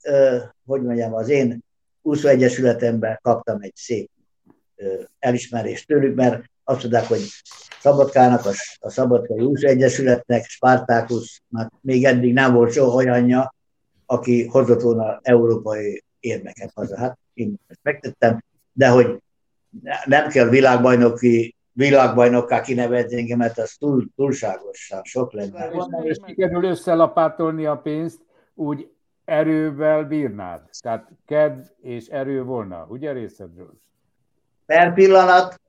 eh, 0.00 0.42
hogy 0.66 0.82
mondjam, 0.82 1.14
az 1.14 1.28
én 1.28 1.64
úszó 2.02 2.28
egyesületemben 2.28 3.18
kaptam 3.22 3.58
egy 3.60 3.76
szép 3.76 4.10
eh, 4.76 4.88
elismerést 5.18 5.86
tőlük, 5.86 6.14
mert 6.14 6.44
azt 6.64 6.80
mondták, 6.80 7.04
hogy 7.04 7.20
Szabadkának, 7.80 8.46
a, 8.46 8.50
a 8.78 8.90
Szabadkai 8.90 9.40
Úszó 9.40 9.68
Egyesületnek, 9.68 10.44
Spartákusznak 10.44 11.72
még 11.80 12.04
eddig 12.04 12.32
nem 12.32 12.54
volt 12.54 12.72
soha 12.72 12.94
olyanja, 12.94 13.54
aki 14.06 14.46
hozott 14.46 14.80
volna 14.80 15.18
európai 15.22 16.04
érmeket 16.26 16.70
haza. 16.74 16.96
Hát 16.96 17.18
én 17.34 17.54
ezt 17.66 17.80
megtettem, 17.82 18.42
de 18.72 18.88
hogy 18.88 19.22
nem 20.04 20.28
kell 20.28 20.48
világbajnoki 20.48 21.56
világbajnokká 21.72 22.60
kinevezni 22.60 23.18
engem, 23.18 23.38
mert 23.38 23.58
az 23.58 23.76
túl, 23.78 24.06
túlságosan 24.16 25.00
sok 25.04 25.32
lenne. 25.32 25.70
És 26.02 26.16
sikerül 26.26 26.64
összelapátolni 26.64 27.66
a 27.66 27.76
pénzt, 27.76 28.20
úgy 28.54 28.90
erővel 29.24 30.04
bírnád. 30.04 30.62
Tehát 30.80 31.08
kedv 31.26 31.60
és 31.82 32.06
erő 32.06 32.42
volna, 32.42 32.86
ugye 32.88 33.12
részedről? 33.12 33.72
Per 34.66 34.94
pillanat 34.94 35.60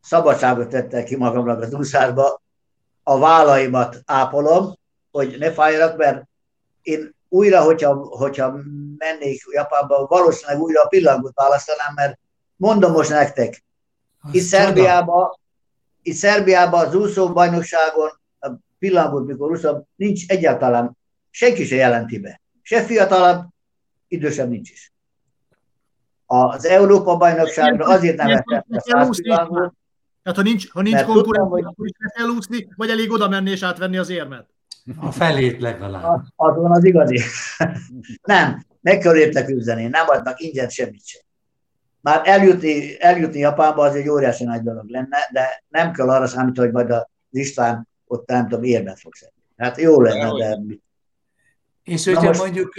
szabadságot 0.00 0.68
tettek 0.68 1.04
ki 1.04 1.16
magamnak 1.16 1.60
az 1.60 1.74
úszásba, 1.74 2.42
a 3.02 3.18
vállaimat 3.18 4.02
ápolom, 4.04 4.74
hogy 5.10 5.36
ne 5.38 5.52
fájjanak, 5.52 5.96
mert 5.96 6.28
én 6.82 7.14
újra, 7.32 7.62
hogyha, 7.62 7.94
hogyha 7.94 8.56
mennék 8.98 9.42
Japánba, 9.52 10.06
valószínűleg 10.06 10.60
újra 10.60 10.82
a 10.82 10.88
pillangot 10.88 11.32
választanám, 11.34 11.92
mert 11.94 12.18
Mondom 12.62 12.92
most 12.92 13.10
nektek, 13.10 13.64
itt 14.32 14.42
Szerbiában, 14.42 15.38
itt 16.02 16.14
Szerbiában 16.14 16.86
az 16.86 16.94
úszóbajnokságon, 16.94 18.10
a 18.40 18.50
pillanatot, 18.78 19.26
mikor 19.26 19.50
úszom, 19.50 19.86
nincs 19.96 20.28
egyáltalán, 20.28 20.96
senki 21.30 21.64
se 21.64 21.74
jelenti 21.74 22.18
be. 22.18 22.40
Se 22.62 22.82
fiatalabb, 22.82 23.44
idősebb 24.08 24.48
nincs 24.48 24.70
is. 24.70 24.92
Az 26.26 26.64
Európa 26.64 27.16
bajnokságra 27.16 27.86
azért 27.86 28.16
nem 28.16 28.26
vettem 28.26 28.64
a 28.70 28.80
száz 28.80 29.22
pillangot, 29.22 29.74
Hát 30.24 30.36
ha 30.36 30.42
nincs, 30.42 30.70
ha 30.70 30.82
nincs 30.82 31.02
konkurencia, 31.02 31.68
akkor 31.68 31.86
is 31.86 31.92
kell 32.14 32.28
úszni, 32.28 32.68
vagy 32.76 32.90
elég 32.90 33.10
oda 33.10 33.28
menni 33.28 33.50
és 33.50 33.62
átvenni 33.62 33.96
az 33.96 34.08
érmet? 34.08 34.48
A 34.96 35.10
felét 35.10 35.60
legalább. 35.60 36.04
Az, 36.04 36.20
az 36.36 36.56
van 36.56 36.70
az 36.70 36.84
igazi. 36.84 37.20
nem, 38.22 38.64
meg 38.80 38.98
kell 38.98 39.16
érte 39.16 39.44
küzdeni, 39.44 39.86
nem 39.86 40.08
adnak 40.08 40.40
ingyen 40.40 40.68
semmit 40.68 41.06
sem 41.06 41.22
már 42.02 42.20
eljutni, 42.24 43.02
eljutni 43.02 43.38
Japánba 43.38 43.82
az 43.82 43.94
egy 43.94 44.08
óriási 44.08 44.44
nagy 44.44 44.62
dolog 44.62 44.88
lenne, 44.88 45.18
de 45.32 45.64
nem 45.68 45.92
kell 45.92 46.10
arra 46.10 46.26
számítani, 46.26 46.66
hogy 46.66 46.76
majd 46.76 46.90
az 46.90 47.06
István 47.30 47.88
ott 48.06 48.28
nem 48.28 48.48
tudom, 48.48 48.64
érmet 48.64 48.98
fog 48.98 49.14
szedni. 49.14 49.42
Hát 49.56 49.80
jó 49.80 50.00
lenne, 50.00 50.38
de... 50.38 50.58
És 51.82 52.04
hogyha 52.04 52.26
most... 52.26 52.40
mondjuk, 52.40 52.74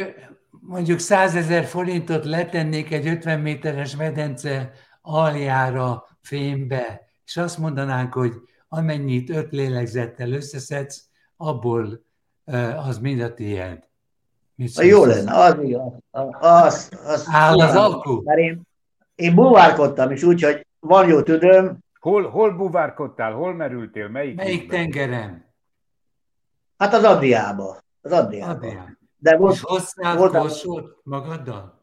mondjuk 0.49 0.99
100 0.99 1.35
ezer 1.35 1.65
forintot 1.65 2.25
letennék 2.25 2.91
egy 2.91 3.07
50 3.07 3.39
méteres 3.39 3.95
medence 3.95 4.71
aljára 5.01 6.03
fémbe, 6.21 7.01
és 7.25 7.37
azt 7.37 7.57
mondanánk, 7.57 8.13
hogy 8.13 8.33
amennyit 8.67 9.29
öt 9.29 9.51
lélegzettel 9.51 10.31
összeszedsz, 10.31 11.07
abból 11.47 12.03
az 12.77 12.99
mind 12.99 13.21
a 13.21 13.33
tiéd. 13.33 13.83
Jó 14.75 15.05
lenne, 15.05 15.33
az 15.33 15.55
igaz. 15.61 15.91
Az, 16.39 16.91
az, 17.05 17.27
Áll 17.31 17.59
az 17.59 17.75
alkú? 17.75 18.21
Mert 18.23 18.39
én, 18.39 18.61
én 19.15 19.35
buvárkodtam 19.35 20.11
is 20.11 20.23
úgy, 20.23 20.41
hogy 20.43 20.67
van 20.79 21.07
jó 21.07 21.21
tüdőm. 21.21 21.77
Hol, 21.99 22.29
hol 22.29 22.51
buvárkodtál? 22.51 23.33
Hol 23.33 23.53
merültél? 23.53 24.07
Melyik, 24.07 24.35
Melyik 24.35 24.69
tengeren? 24.69 25.53
Hát 26.77 26.93
az 26.93 27.03
Adriába. 27.03 27.77
Az 28.01 28.11
Adriába. 28.11 28.51
Adriába. 28.51 28.89
De 29.17 29.37
volt, 29.37 29.53
És 29.53 29.61
hoztál 29.61 30.17
voltam, 30.17 30.47
magaddal? 31.03 31.79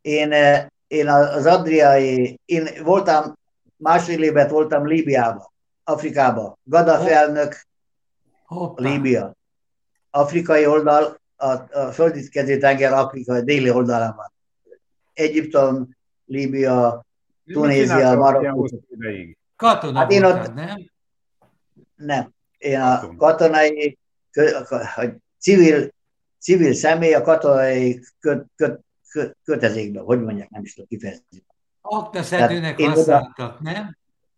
Én, 0.00 0.32
eh, 0.32 0.66
én 0.86 1.08
az 1.08 1.46
Adriai, 1.46 2.40
én 2.44 2.68
voltam, 2.82 3.38
másfél 3.76 4.22
évet 4.22 4.50
voltam 4.50 4.86
Líbiába, 4.86 5.52
Afrikába. 5.84 6.58
Gaddafi 6.64 7.10
elnök, 7.10 7.66
Líbia. 8.74 9.34
Afrikai 10.10 10.66
oldal, 10.66 11.20
a, 11.36 11.78
a 11.78 11.92
földítkező 11.92 12.58
tenger 12.58 12.92
Afrika 12.92 13.40
déli 13.40 13.70
oldalán 13.70 14.14
van. 14.16 14.32
Egyiptom, 15.12 15.96
Líbia, 16.24 17.04
Tunézia, 17.52 18.14
Marokkó. 18.14 18.68
Katona 19.56 19.98
hát 19.98 20.12
én 20.12 20.24
ott, 20.24 20.54
nem? 20.54 20.90
Nem. 21.96 22.32
Én 22.58 22.80
a 22.80 23.16
katonai, 23.16 23.98
hogy 24.94 25.14
civil, 25.38 25.92
civil 26.38 26.74
személy 26.74 27.14
a 27.14 27.22
katonai 27.22 28.00
köt, 28.20 28.46
köt, 28.56 28.80
köt, 29.10 29.36
kötezékben, 29.44 30.04
hogy 30.04 30.22
mondják, 30.22 30.50
nem 30.50 30.62
is 30.62 30.74
tudom 30.74 30.88
kifejezni. 30.88 31.44
Aknaszedőnek 31.80 32.80
használtak, 32.80 33.60
nem? 33.60 33.96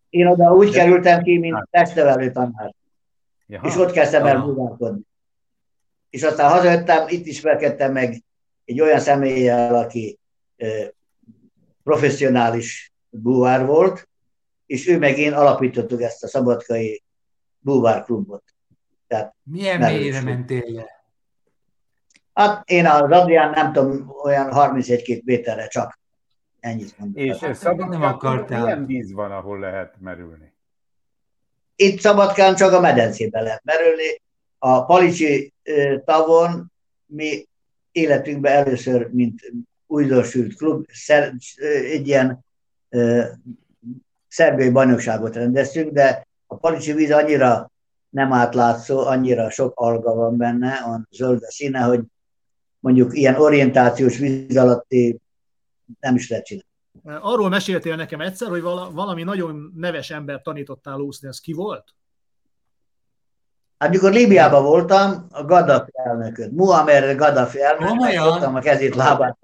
Én 0.09 0.27
oda 0.27 0.53
úgy 0.53 0.71
kerültem 0.71 1.21
ki, 1.23 1.37
mint 1.37 1.67
testnevelő 1.69 2.31
tanár. 2.31 2.73
Jaha. 3.47 3.67
És 3.67 3.75
ott 3.75 3.91
kezdtem 3.91 4.25
el 4.25 4.37
munkálkodni. 4.37 5.01
És 6.09 6.23
aztán 6.23 6.51
hazajöttem, 6.51 7.07
itt 7.07 7.25
ismerkedtem 7.25 7.91
meg 7.91 8.23
egy 8.65 8.81
olyan 8.81 8.99
személlyel, 8.99 9.75
aki 9.75 10.19
professzionális 11.83 12.93
búvár 13.09 13.65
volt, 13.65 14.09
és 14.65 14.87
ő 14.87 14.97
meg 14.97 15.17
én 15.17 15.33
alapítottuk 15.33 16.01
ezt 16.01 16.23
a 16.23 16.27
szabadkai 16.27 17.03
búvárklubot. 17.59 18.43
Tehát 19.07 19.35
Milyen 19.43 19.79
mélyre 19.79 20.21
mentél 20.21 20.63
le? 20.73 20.85
Hát 22.33 22.69
én 22.69 22.85
az 22.85 23.11
Adrián 23.11 23.49
nem 23.49 23.73
tudom, 23.73 24.13
olyan 24.23 24.51
31 24.51 25.21
méterre 25.25 25.67
csak. 25.67 25.99
Ennyit 26.59 26.97
mondom. 26.97 27.23
És 27.23 27.37
hát, 27.37 27.55
szabadkán 27.55 27.89
nem 27.89 28.01
akartál. 28.01 28.61
milyen 28.63 28.85
víz 28.85 29.11
van, 29.11 29.31
ahol 29.31 29.59
lehet 29.59 29.95
merülni? 29.99 30.46
Itt 31.79 31.99
Szabadkán 31.99 32.55
csak 32.55 32.73
a 32.73 32.79
medencében 32.79 33.43
lehet 33.43 33.63
merülni. 33.63 34.21
A 34.57 34.85
Palicsi 34.85 35.53
tavon 36.05 36.71
mi 37.05 37.47
életünkben 37.91 38.53
először, 38.53 39.09
mint 39.11 39.53
újdonsült 39.87 40.55
klub, 40.55 40.85
egy 41.91 42.07
ilyen 42.07 42.45
szerbiai 44.27 44.69
bajnokságot 44.69 45.35
rendeztünk, 45.35 45.91
de 45.91 46.27
a 46.47 46.55
Palicsi 46.55 46.93
víz 46.93 47.11
annyira 47.11 47.71
nem 48.09 48.33
átlátszó, 48.33 48.99
annyira 48.99 49.49
sok 49.49 49.79
alga 49.79 50.13
van 50.13 50.37
benne, 50.37 50.81
van 50.85 51.07
zöld 51.11 51.43
a 51.43 51.51
színe, 51.51 51.79
hogy 51.79 52.01
mondjuk 52.79 53.17
ilyen 53.17 53.35
orientációs 53.35 54.17
víz 54.17 54.57
alatti 54.57 55.17
nem 55.99 56.15
is 56.15 56.29
lehet 56.29 56.45
csinálni. 56.45 56.69
Arról 57.07 57.49
meséltél 57.49 57.95
nekem 57.95 58.21
egyszer, 58.21 58.49
hogy 58.49 58.61
valami 58.91 59.23
nagyon 59.23 59.73
neves 59.75 60.11
ember 60.11 60.41
tanítottál 60.41 60.99
úszni, 60.99 61.27
ez 61.27 61.39
ki 61.39 61.53
volt? 61.53 61.93
Hát 63.77 63.89
mikor 63.89 64.11
Líbiában 64.11 64.63
voltam, 64.63 65.27
a 65.31 65.43
Gaddafi 65.43 65.91
elnököt, 65.93 66.51
Muammer 66.51 67.15
Gaddafi 67.15 67.61
elnököt, 67.61 68.43
a 68.43 68.59
kezét, 68.59 68.95
lábát, 68.95 69.37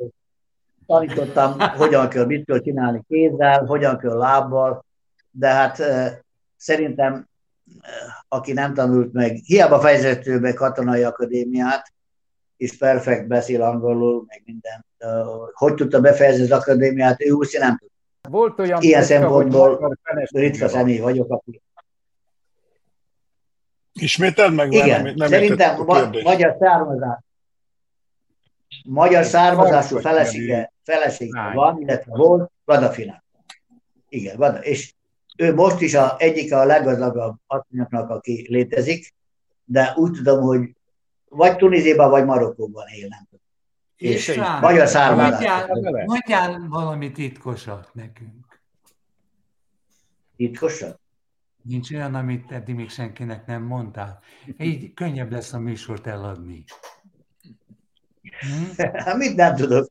tanítottam, 0.86 1.60
hogyan 1.60 2.10
kell, 2.10 2.26
mit 2.26 2.46
kell 2.46 2.60
csinálni 2.62 3.02
kézzel, 3.08 3.66
hogyan 3.66 3.98
kell 3.98 4.18
lábbal, 4.18 4.86
de 5.32 5.48
hát 5.48 5.82
szerintem, 6.56 7.28
aki 8.28 8.54
nem 8.54 8.74
tanult 8.74 9.14
meg, 9.14 9.36
hiába 9.36 9.80
fejezett 9.80 10.42
be 10.42 10.54
katonai 10.54 11.04
akadémiát, 11.04 11.94
és 12.58 12.78
perfekt 12.78 13.28
beszél 13.28 13.62
angolul, 13.62 14.24
meg 14.28 14.42
minden. 14.46 14.86
Hogy 15.54 15.74
tudta 15.74 16.00
befejezni 16.00 16.44
az 16.44 16.52
akadémiát, 16.52 17.22
ő 17.22 17.32
úgy 17.32 17.56
nem 17.60 17.78
tud. 17.78 17.90
volt 18.30 18.60
olyan 18.60 18.82
ilyen 18.82 19.04
szempontból 19.04 19.98
ritka 20.32 20.68
személy 20.68 21.00
vagyok, 21.00 21.32
aki... 21.32 21.62
Ismételd 23.94 24.54
meg? 24.54 24.72
Igen, 24.72 25.04
nem, 25.04 25.14
nem 25.16 25.28
szerintem 25.28 25.84
ma- 25.86 26.10
magyar 26.24 26.56
származás. 26.60 27.20
Magyar 28.86 29.24
származású 29.24 29.98
felesége, 29.98 30.74
felesége 30.84 31.52
van, 31.54 31.82
illetve 31.82 32.16
volt, 32.16 32.52
Vadafina. 32.66 33.24
Igen, 34.10 34.38
Vada. 34.38 34.60
És 34.60 34.94
ő 35.38 35.54
most 35.54 35.82
is 35.82 35.94
a, 35.94 36.16
egyik 36.18 36.54
a 36.54 36.66
leggazdagabb 36.66 37.36
asszonyoknak, 37.48 38.10
aki 38.10 38.46
létezik, 38.50 39.14
de 39.66 39.94
úgy 39.96 40.12
tudom, 40.12 40.42
hogy 40.42 40.76
vagy 41.30 41.56
Tunéziában, 41.56 42.10
vagy 42.10 42.26
Marokkóban 42.26 42.86
él, 42.88 43.08
nem. 43.08 43.28
És, 44.04 44.28
és 44.28 44.42
magyar 44.62 44.88
származás. 44.88 45.32
Mondjál, 45.32 46.06
mondjál 46.06 46.66
valami 46.70 47.12
titkosat 47.12 47.90
nekünk. 47.94 48.62
Titkosat? 50.38 51.00
Nincs 51.62 51.92
olyan, 51.92 52.16
amit 52.16 52.52
eddig 52.52 52.76
még 52.76 52.90
senkinek 52.90 53.46
nem 53.46 53.62
mondtál. 53.64 54.20
Így 54.58 54.94
könnyebb 54.94 55.32
lesz 55.32 55.54
a 55.54 55.60
műsort 55.60 56.08
eladni. 56.08 56.64
Hm? 58.22 59.18
Mit 59.18 59.36
nem 59.36 59.56
tudok? 59.56 59.88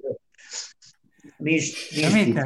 Nincs, 1.37 1.91
nincs 2.13 2.39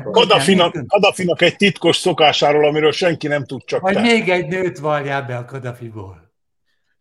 Kadafinak, 0.87 1.42
egy 1.42 1.57
titkos 1.57 1.96
szokásáról, 1.96 2.66
amiről 2.66 2.92
senki 2.92 3.26
nem 3.26 3.44
tud 3.44 3.64
csak 3.64 3.81
Vagy 3.81 3.94
te. 3.94 4.00
még 4.00 4.29
egy 4.29 4.46
nőt 4.46 4.79
valjál 4.79 5.22
be 5.22 5.37
a 5.37 5.44
Kadafiból. 5.44 6.25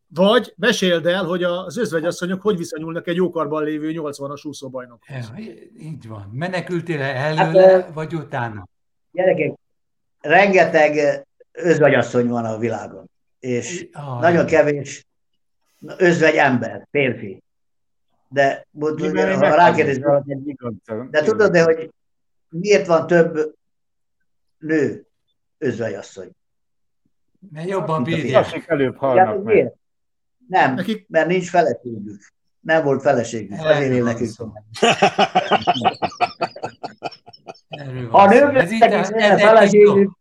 Vagy 0.08 0.54
meséld 0.58 1.06
el, 1.06 1.24
hogy 1.24 1.44
az 1.44 1.78
özvegyasszonyok 1.78 2.42
hogy 2.42 2.58
viszonyulnak 2.58 3.08
egy 3.08 3.16
jókarban 3.16 3.64
lévő 3.64 3.92
80-as 3.94 4.48
úszóbajnok. 4.48 5.04
Ja, 5.08 5.38
így 5.80 6.08
van. 6.08 6.30
Menekültél 6.34 7.02
előle, 7.02 7.72
hát, 7.72 7.94
vagy 7.94 8.14
utána? 8.14 8.68
Gyerekek, 9.12 9.54
rengeteg 10.22 11.24
özvegyasszony 11.52 12.28
van 12.28 12.46
a 12.46 12.58
világon, 12.58 13.10
és 13.40 13.88
ah, 13.92 14.20
nagyon 14.20 14.46
kevés 14.46 15.06
özvegy 15.98 16.36
ember, 16.36 16.88
férfi. 16.92 17.44
De 18.28 18.66
ha 18.74 19.56
rákérdez 19.56 20.00
de 21.10 21.24
tudod, 21.24 21.52
de 21.52 21.64
hogy 21.64 21.92
miért 22.50 22.88
van 22.88 23.08
több 23.08 23.56
nő 24.58 25.06
özvegyasszony? 25.58 26.30
Mert 27.52 27.70
jobban 27.70 28.04
bírják. 28.04 28.64
előbb 28.68 28.98
halnak 28.98 29.44
meg. 29.44 29.74
Nem, 30.48 30.74
Nekik... 30.74 31.06
mert 31.08 31.28
nincs 31.28 31.50
feleségük. 31.50 32.34
Nem 32.60 32.84
volt 32.84 33.02
feleségük, 33.02 33.60
azért 33.60 33.92
él 33.92 34.04
nekünk. 34.04 34.32
Ha 38.10 38.22
a 38.22 38.28
nőknek 38.28 38.72
is 38.72 38.80
lenne 38.80 39.38
feleségük, 39.38 40.12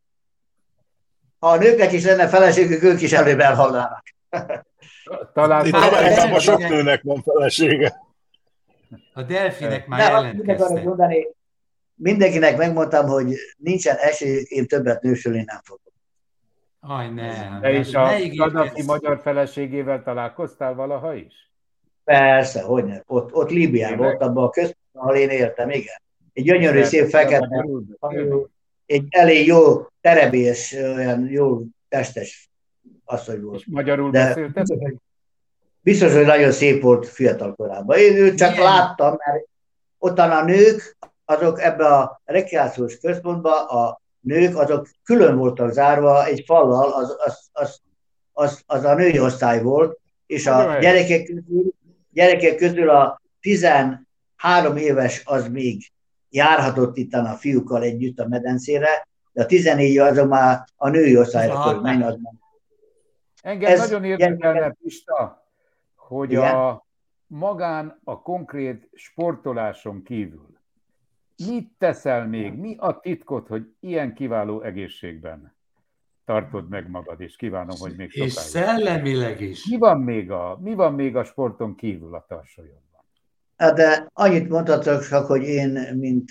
ha 1.38 1.50
a 1.50 1.56
nőknek 1.56 1.92
is 1.92 2.04
lenne 2.04 2.28
feleségük, 2.28 2.82
ők 2.82 3.00
is 3.00 3.12
előbb 3.12 3.40
elhalnának. 3.40 4.02
Talán 5.32 5.66
Itt 5.66 5.74
Amerikában 5.74 6.40
sok 6.40 6.58
nőnek 6.58 7.02
van 7.02 7.22
felesége. 7.22 8.00
A 9.12 9.22
delfinek 9.22 9.86
már 9.86 10.10
jelentkeztek. 10.10 11.28
Mindenkinek 11.94 12.56
megmondtam, 12.56 13.06
hogy 13.06 13.34
nincsen 13.56 13.96
esély, 13.96 14.44
én 14.48 14.66
többet 14.66 15.02
nősülni 15.02 15.42
nem 15.46 15.60
fogok. 15.64 15.83
Aj, 16.86 17.08
nem. 17.08 17.60
De 17.60 17.72
is 17.72 17.94
a 17.94 18.10
Gaddafi 18.34 18.82
magyar 18.82 19.20
feleségével 19.20 20.02
találkoztál 20.02 20.74
valaha 20.74 21.14
is? 21.14 21.50
Persze, 22.04 22.62
hogy 22.62 22.84
nem. 22.84 23.02
Ott, 23.06 23.34
ott 23.34 23.50
Líbiában, 23.50 24.06
ott 24.06 24.20
abban 24.20 24.44
a 24.44 24.50
központban, 24.50 25.02
ahol 25.02 25.16
én 25.16 25.28
éltem, 25.28 25.70
igen. 25.70 26.02
Egy 26.32 26.44
gyönyörű, 26.44 26.82
szép 26.82 27.08
fekete, 27.08 27.66
egy 28.86 29.06
elég 29.10 29.46
jó 29.46 29.86
terebélyes, 30.00 30.72
olyan 30.72 31.28
jó 31.28 31.62
testes 31.88 32.50
asszony 33.04 33.40
volt. 33.40 33.60
És 33.60 33.66
magyarul 33.66 34.10
De? 34.10 34.50
Biztos, 35.80 36.14
hogy 36.14 36.26
nagyon 36.26 36.52
szép 36.52 36.82
volt 36.82 37.08
fiatal 37.08 37.54
korában. 37.54 37.98
Én 37.98 38.16
őt 38.16 38.38
csak 38.38 38.52
Igen. 38.52 38.64
láttam, 38.64 39.16
mert 39.24 39.46
ottan 39.98 40.30
a 40.30 40.44
nők, 40.44 40.96
azok 41.24 41.60
ebbe 41.60 41.86
a 41.86 42.20
rekreációs 42.24 42.98
központban 42.98 43.66
a 43.66 44.00
nők 44.24 44.56
azok 44.56 44.88
külön 45.02 45.36
voltak 45.36 45.72
zárva 45.72 46.24
egy 46.26 46.42
fallal, 46.46 46.92
az, 46.92 47.16
az, 47.24 47.48
az, 47.52 47.80
az, 48.32 48.62
az 48.66 48.84
a 48.84 48.94
női 48.94 49.20
osztály 49.20 49.62
volt, 49.62 49.98
és 50.26 50.46
a 50.46 50.78
gyerekek 50.78 51.24
közül, 51.24 51.72
gyerekek 52.10 52.56
közül 52.56 52.90
a 52.90 53.20
13 53.40 54.76
éves 54.76 55.22
az 55.24 55.48
még 55.48 55.92
járhatott 56.30 56.96
itt 56.96 57.12
a 57.12 57.24
fiúkkal 57.24 57.82
együtt 57.82 58.18
a 58.18 58.28
medencére, 58.28 59.08
de 59.32 59.42
a 59.42 59.46
14 59.46 59.98
az 59.98 60.26
már 60.26 60.64
a 60.76 60.88
női 60.88 61.18
osztályra 61.18 61.60
fog 61.60 61.82
menni. 61.82 62.02
Az 62.02 62.18
Engem 63.42 63.72
Ez 63.72 63.80
nagyon 63.80 64.04
érdekelne, 64.04 64.76
Pista, 64.82 65.46
hogy 65.96 66.30
Igen? 66.30 66.54
a 66.54 66.84
magán 67.26 68.00
a 68.04 68.22
konkrét 68.22 68.88
sportoláson 68.92 70.02
kívül 70.02 70.53
Mit 71.36 71.70
teszel 71.78 72.26
még? 72.26 72.52
Mi 72.52 72.76
a 72.78 73.00
titkot, 73.00 73.48
hogy 73.48 73.74
ilyen 73.80 74.14
kiváló 74.14 74.62
egészségben 74.62 75.54
tartod 76.24 76.68
meg 76.68 76.90
magad, 76.90 77.20
és 77.20 77.36
kívánom, 77.36 77.76
hogy 77.78 77.96
még 77.96 78.10
sokáig. 78.10 78.30
És 78.30 78.38
szellemileg 78.38 79.40
is. 79.40 79.66
Mi 79.68 79.76
van 79.76 80.00
még 80.00 80.30
a, 80.30 80.58
mi 80.62 80.74
van 80.74 80.94
még 80.94 81.16
a 81.16 81.24
sporton 81.24 81.74
kívül 81.74 82.14
a 82.14 82.24
tarsolyodban? 82.28 83.04
Hát 83.56 83.74
de 83.74 84.08
annyit 84.12 84.48
mondhatok 84.48 85.06
csak, 85.06 85.26
hogy 85.26 85.42
én, 85.42 85.96
mint 85.96 86.30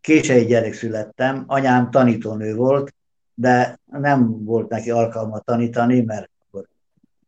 késői 0.00 0.44
gyerek 0.44 0.72
születtem, 0.72 1.44
anyám 1.46 1.90
tanítónő 1.90 2.54
volt, 2.54 2.94
de 3.34 3.80
nem 3.86 4.44
volt 4.44 4.68
neki 4.68 4.90
alkalma 4.90 5.38
tanítani, 5.38 6.00
mert 6.00 6.30
akkor 6.46 6.68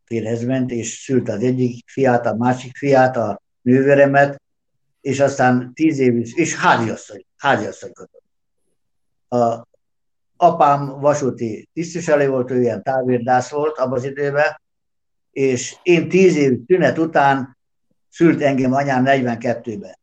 férhez 0.05 0.43
ment, 0.43 0.71
és 0.71 1.01
szült 1.03 1.29
az 1.29 1.43
egyik 1.43 1.89
fiát, 1.89 2.25
a 2.25 2.35
másik 2.35 2.77
fiát, 2.77 3.17
a 3.17 3.41
nővéremet, 3.61 4.41
és 5.03 5.19
aztán 5.19 5.73
tíz 5.73 5.99
év, 5.99 6.27
és 6.35 6.55
háziasszony, 6.55 7.25
háziasszonykodott. 7.37 8.23
A 9.29 9.67
apám 10.37 10.99
vasúti 10.99 11.69
tisztviselő 11.73 12.29
volt, 12.29 12.51
ő 12.51 12.61
ilyen 12.61 12.83
távérdász 12.83 13.49
volt 13.49 13.77
abban 13.77 13.97
az 13.97 14.03
időben, 14.03 14.61
és 15.31 15.75
én 15.83 16.09
tíz 16.09 16.35
év 16.35 16.65
tünet 16.65 16.97
után 16.97 17.57
szült 18.09 18.41
engem 18.41 18.73
anyám 18.73 19.03
42-ben. 19.07 19.99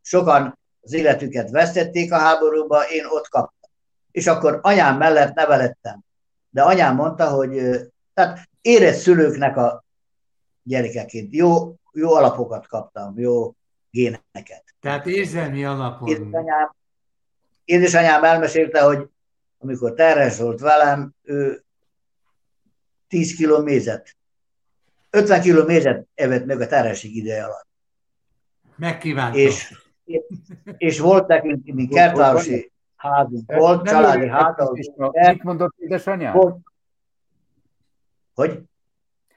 Sokan 0.00 0.58
az 0.80 0.92
életüket 0.92 1.50
vesztették 1.50 2.12
a 2.12 2.18
háborúba, 2.18 2.82
én 2.82 3.04
ott 3.04 3.28
kaptam. 3.28 3.70
És 4.10 4.26
akkor 4.26 4.58
anyám 4.62 4.96
mellett 4.96 5.34
nevelettem. 5.34 6.00
De 6.50 6.62
anyám 6.62 6.94
mondta, 6.94 7.28
hogy 7.28 7.50
tehát 8.14 8.48
érett 8.60 8.94
szülőknek 8.94 9.56
a 9.56 9.84
gyerekeként 10.62 11.34
jó, 11.34 11.74
jó 11.92 12.12
alapokat 12.12 12.66
kaptam, 12.66 13.18
jó 13.18 13.54
géneket. 13.90 14.64
Tehát 14.80 15.06
érzelmi 15.06 15.64
alapon. 15.64 16.08
Édesanyám, 16.08 16.74
édesanyám 17.64 18.24
elmesélte, 18.24 18.82
hogy 18.82 19.08
amikor 19.58 19.94
terhes 19.94 20.38
volt 20.38 20.60
velem, 20.60 21.14
ő 21.22 21.64
10 23.08 23.34
kiló 23.34 23.62
mézet, 23.62 24.16
50 25.10 25.40
kiló 25.40 25.64
mézet 25.64 26.06
evett 26.14 26.44
meg 26.44 26.60
a 26.60 26.66
terhesség 26.66 27.16
ideje 27.16 27.44
alatt. 27.44 27.68
Megkívántam. 28.76 29.40
És, 29.40 29.74
és 30.76 30.98
volt 30.98 31.26
nekünk, 31.26 31.64
mint 31.64 31.94
kertvárosi 31.94 32.72
házunk, 32.96 33.52
volt 33.52 33.88
családi 33.88 34.28
házunk. 34.28 34.78
Mit 35.12 35.42
mondott 35.42 35.74
édesanyám? 35.78 36.32
Volt. 36.32 36.58
Hogy? 38.34 38.62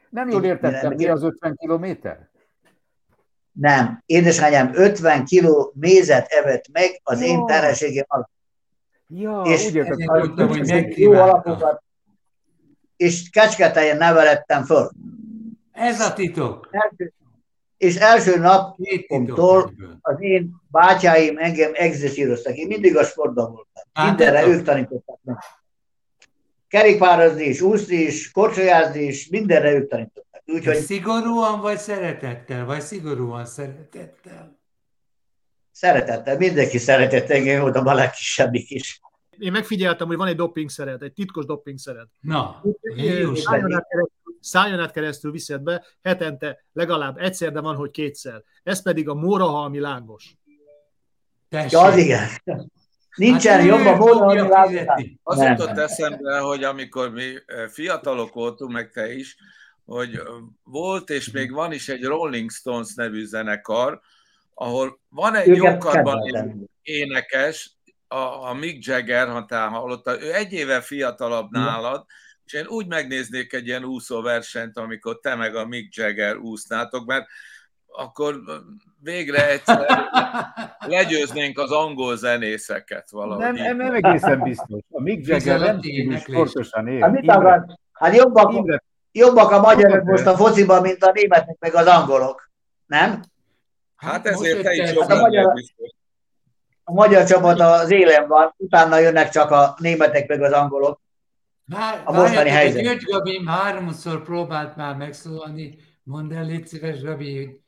Nem 0.10 0.30
jól 0.30 0.44
értettem, 0.44 0.94
mi 0.94 1.08
az 1.08 1.24
50 1.24 1.56
kilométer? 1.56 2.30
Nem. 3.54 4.04
Édesanyám 4.06 4.72
50 4.74 5.26
kiló 5.26 5.74
mézet 5.76 6.28
evett 6.32 6.68
meg 6.72 7.00
az 7.04 7.22
Jó. 7.22 7.28
én 7.28 7.46
terhességem 7.46 8.06
alatt. 8.08 8.32
Ja, 9.08 9.42
és 9.42 9.66
úgy 9.66 9.76
értettem, 9.76 10.48
hogy 10.48 10.98
jó 10.98 11.12
alapokat, 11.12 11.84
és 12.98 13.30
kecsketeljen 13.30 13.98
nevelettem 13.98 14.64
föl. 14.64 14.90
Ez 15.72 16.00
a 16.00 16.14
titok. 16.14 16.68
Első, 16.72 17.14
és 17.78 17.96
első 17.96 18.38
napomtól 18.38 19.74
az 20.02 20.16
én 20.22 20.56
bátyáim 20.72 21.38
engem 21.38 21.72
egzeszíroztak. 21.74 22.56
Én 22.56 22.68
mindig 22.68 22.98
a 22.98 23.04
sportban 23.04 23.46
voltam. 23.46 23.84
Hát, 23.94 24.08
Mindenre 24.08 24.48
ők 24.48 24.64
tanítottak 24.64 25.20
meg. 25.24 25.38
Kerékpározni 26.68 27.44
is, 27.44 27.62
úszni 27.62 27.96
is, 27.96 28.32
korcsolyázni 28.32 29.02
is, 29.04 29.28
mindenre 29.28 29.72
ők 29.72 29.90
tanítottak. 29.90 30.33
Úgyhogy... 30.46 30.76
Szigorúan 30.76 31.62
vagy 31.62 31.78
szeretettel? 31.78 32.66
Vagy 32.66 32.82
szigorúan 32.82 33.46
szeretettel? 33.46 34.60
Szeretettel. 35.72 36.38
Mindenki 36.38 36.78
szeretett 36.78 37.30
engem, 37.30 37.62
voltam 37.62 37.88
a 37.88 37.94
legkisebbik 37.94 38.70
is. 38.70 39.02
Én 39.38 39.52
megfigyeltem, 39.52 40.08
hogy 40.08 40.18
van 40.18 40.28
egy 40.28 40.36
doping 40.36 40.70
szeret, 40.70 41.02
egy 41.02 41.14
titkos 41.14 41.46
doping 41.46 41.78
szeret. 41.78 42.08
Na, 42.20 42.62
szájon 43.34 43.74
át, 43.74 43.88
keresztül, 43.88 44.38
szájon 44.40 44.80
át 44.80 44.92
keresztül 44.92 45.32
viszed 45.32 45.62
be, 45.62 45.86
hetente 46.02 46.66
legalább 46.74 47.18
egyszer, 47.18 47.52
de 47.52 47.60
van, 47.60 47.76
hogy 47.76 47.92
kétszer. 47.92 48.44
Ez 48.64 48.82
pedig 48.82 49.10
a 49.10 49.14
mórahalmi 49.14 49.80
lángos. 49.80 50.38
Tessék. 51.50 51.72
Ja, 51.72 51.82
az 51.82 51.98
igen. 51.98 52.30
Nincsen 53.16 53.58
hát, 53.60 53.66
jobb 53.66 53.86
a 53.86 53.96
módon, 53.96 54.52
Az 55.24 55.42
jutott 55.42 55.78
eszembe, 55.78 56.40
hogy 56.40 56.64
amikor 56.64 57.10
mi 57.10 57.34
fiatalok 57.70 58.34
voltunk, 58.34 58.72
meg 58.72 58.92
te 58.92 59.14
is, 59.14 59.38
hogy 59.86 60.22
volt 60.64 61.10
és 61.10 61.32
még 61.32 61.52
van 61.52 61.72
is 61.72 61.90
egy 61.90 62.04
Rolling 62.04 62.52
Stones 62.52 62.94
nevű 62.94 63.26
zenekar, 63.26 64.02
ahol 64.54 65.00
van 65.10 65.36
egy 65.36 65.56
jókarban 65.56 66.20
énekes, 66.82 67.72
a, 68.08 68.50
a 68.50 68.54
Mick 68.54 68.86
Jagger, 68.86 69.28
ha 69.28 69.46
te 69.46 69.58
hallottad, 69.58 70.22
ő 70.22 70.34
egy 70.34 70.54
éve 70.54 70.82
fiatalabb 70.82 71.52
nálad, 71.52 72.06
és 72.46 72.54
én 72.54 72.66
úgy 72.68 72.88
megnéznék 72.88 73.54
egy 73.54 73.68
ilyen 73.68 73.84
úszóversenyt, 73.84 74.78
amikor 74.78 75.20
te 75.20 75.36
meg 75.36 75.56
a 75.56 75.66
Mick 75.66 75.96
Jagger 75.96 76.38
úsznátok, 76.38 77.06
mert 77.06 77.28
akkor 77.88 78.42
végre 79.00 79.50
egyszer 79.50 79.86
legyőznénk 80.88 81.60
az 81.60 81.72
angol 81.72 82.18
zenészeket 82.18 83.10
valahogy. 83.10 83.44
Nem, 83.44 83.56
nem, 83.56 83.78
nem 83.78 83.94
egészen 83.94 84.42
biztos. 84.42 84.82
A 84.90 85.02
Mick 85.02 85.28
Jagger 85.28 85.60
nem 85.60 86.18
sportosan 86.18 86.88
él. 86.88 87.24
Hát, 87.28 87.80
hát 87.92 88.16
jobbak, 88.16 88.82
jobbak 89.14 89.52
a 89.52 89.60
magyarok 89.60 90.04
most 90.04 90.26
a 90.26 90.36
fociban, 90.36 90.82
mint 90.82 91.04
a 91.04 91.12
németek 91.14 91.56
meg 91.60 91.76
az 91.76 91.86
angolok. 91.86 92.52
Nem? 92.86 93.24
Hát 93.96 94.26
ezért 94.26 94.62
te 94.62 94.74
is 94.74 94.94
jobb 94.94 95.08
hát 95.08 95.18
a, 95.18 95.22
magyar, 95.22 95.54
a 96.84 96.92
magyar 96.94 97.26
csapat 97.26 97.60
az 97.60 97.92
élen 97.92 98.28
van, 98.28 98.54
utána 98.58 98.98
jönnek 98.98 99.30
csak 99.30 99.52
a 99.52 99.76
németek 99.78 100.28
meg 100.28 100.42
az 100.42 100.52
angolok. 100.52 101.02
Vár, 101.66 102.02
a 102.06 102.12
mostani 102.14 102.50
helyzet. 102.50 102.82
György 102.82 103.04
Gabi 103.04 103.42
háromszor 103.46 104.24
próbált 104.24 104.76
már 104.76 104.96
megszólalni. 104.96 105.78
Mondd 106.04 106.34
el, 106.34 106.46
légy 106.46 106.68
szíves, 106.68 107.02
Gabi, 107.02 107.36
hogy 107.36 107.62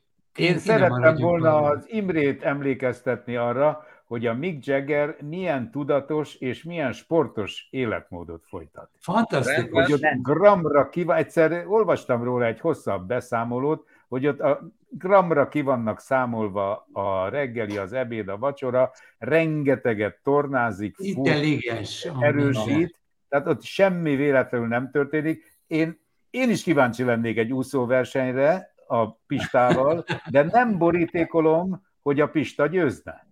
én 0.44 0.58
szerettem 0.58 1.16
volna 1.16 1.62
az 1.62 1.84
Imrét 1.86 2.42
emlékeztetni 2.42 3.36
arra, 3.36 3.86
hogy 4.06 4.26
a 4.26 4.34
Mick 4.34 4.66
Jagger 4.66 5.16
milyen 5.20 5.70
tudatos 5.70 6.34
és 6.34 6.62
milyen 6.62 6.92
sportos 6.92 7.68
életmódot 7.70 8.44
folytat. 8.46 8.90
Fantasztikus. 8.98 9.84
Hogy 9.84 9.92
ott 9.92 10.22
gramra 10.22 10.88
ki 10.88 11.04
egyszer 11.08 11.64
olvastam 11.68 12.22
róla 12.22 12.44
egy 12.44 12.60
hosszabb 12.60 13.06
beszámolót, 13.06 13.86
hogy 14.08 14.26
ott 14.26 14.40
a 14.40 14.70
gramra 14.88 15.48
ki 15.48 15.60
vannak 15.60 16.00
számolva 16.00 16.86
a 16.92 17.28
reggeli, 17.28 17.76
az 17.76 17.92
ebéd, 17.92 18.28
a 18.28 18.38
vacsora, 18.38 18.92
rengeteget 19.18 20.18
tornázik, 20.22 20.96
Intelligens, 20.98 22.08
erősít, 22.20 23.00
tehát 23.28 23.46
ott 23.46 23.62
semmi 23.62 24.16
véletlenül 24.16 24.66
nem 24.66 24.90
történik. 24.90 25.60
Én, 25.66 26.00
én 26.30 26.50
is 26.50 26.62
kíváncsi 26.62 27.04
lennék 27.04 27.38
egy 27.38 27.52
úszóversenyre 27.52 28.74
a 28.86 29.10
Pistával, 29.10 30.04
de 30.30 30.42
nem 30.42 30.78
borítékolom, 30.78 31.84
hogy 32.02 32.20
a 32.20 32.28
Pista 32.28 32.66
győzne. 32.66 33.25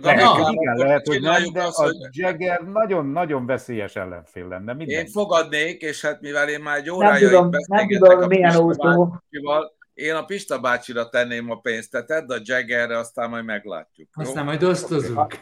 Lehet, 0.00 0.26
hogy 0.26 0.52
igen, 0.52 0.76
lehet, 0.76 1.06
hogy 1.06 1.20
nem, 1.20 1.52
de 1.52 1.62
a 1.62 2.08
Jagger 2.10 2.60
nagyon-nagyon 2.60 3.46
veszélyes 3.46 3.96
ellenfél 3.96 4.48
lenne. 4.48 4.72
Minden. 4.72 4.98
Én 4.98 5.06
fogadnék, 5.06 5.82
és 5.82 6.00
hát 6.00 6.20
mivel 6.20 6.48
én 6.48 6.60
már 6.60 6.76
egy 6.76 6.90
órája 6.90 7.30
nem 7.30 7.50
beszélgetek 7.50 8.20
a 8.20 8.26
Pista 8.26 8.74
bácsival, 8.74 9.76
én 9.94 10.14
a 10.14 10.24
Pista 10.24 10.58
bácsira 10.58 11.08
tenném 11.08 11.50
a 11.50 11.56
pénzt, 11.56 11.90
tehát 12.06 12.30
a 12.30 12.40
Jaggerre, 12.42 12.98
aztán 12.98 13.30
majd 13.30 13.44
meglátjuk. 13.44 14.08
Aztán 14.12 14.44
majd 14.44 14.62
osztozunk. 14.62 15.40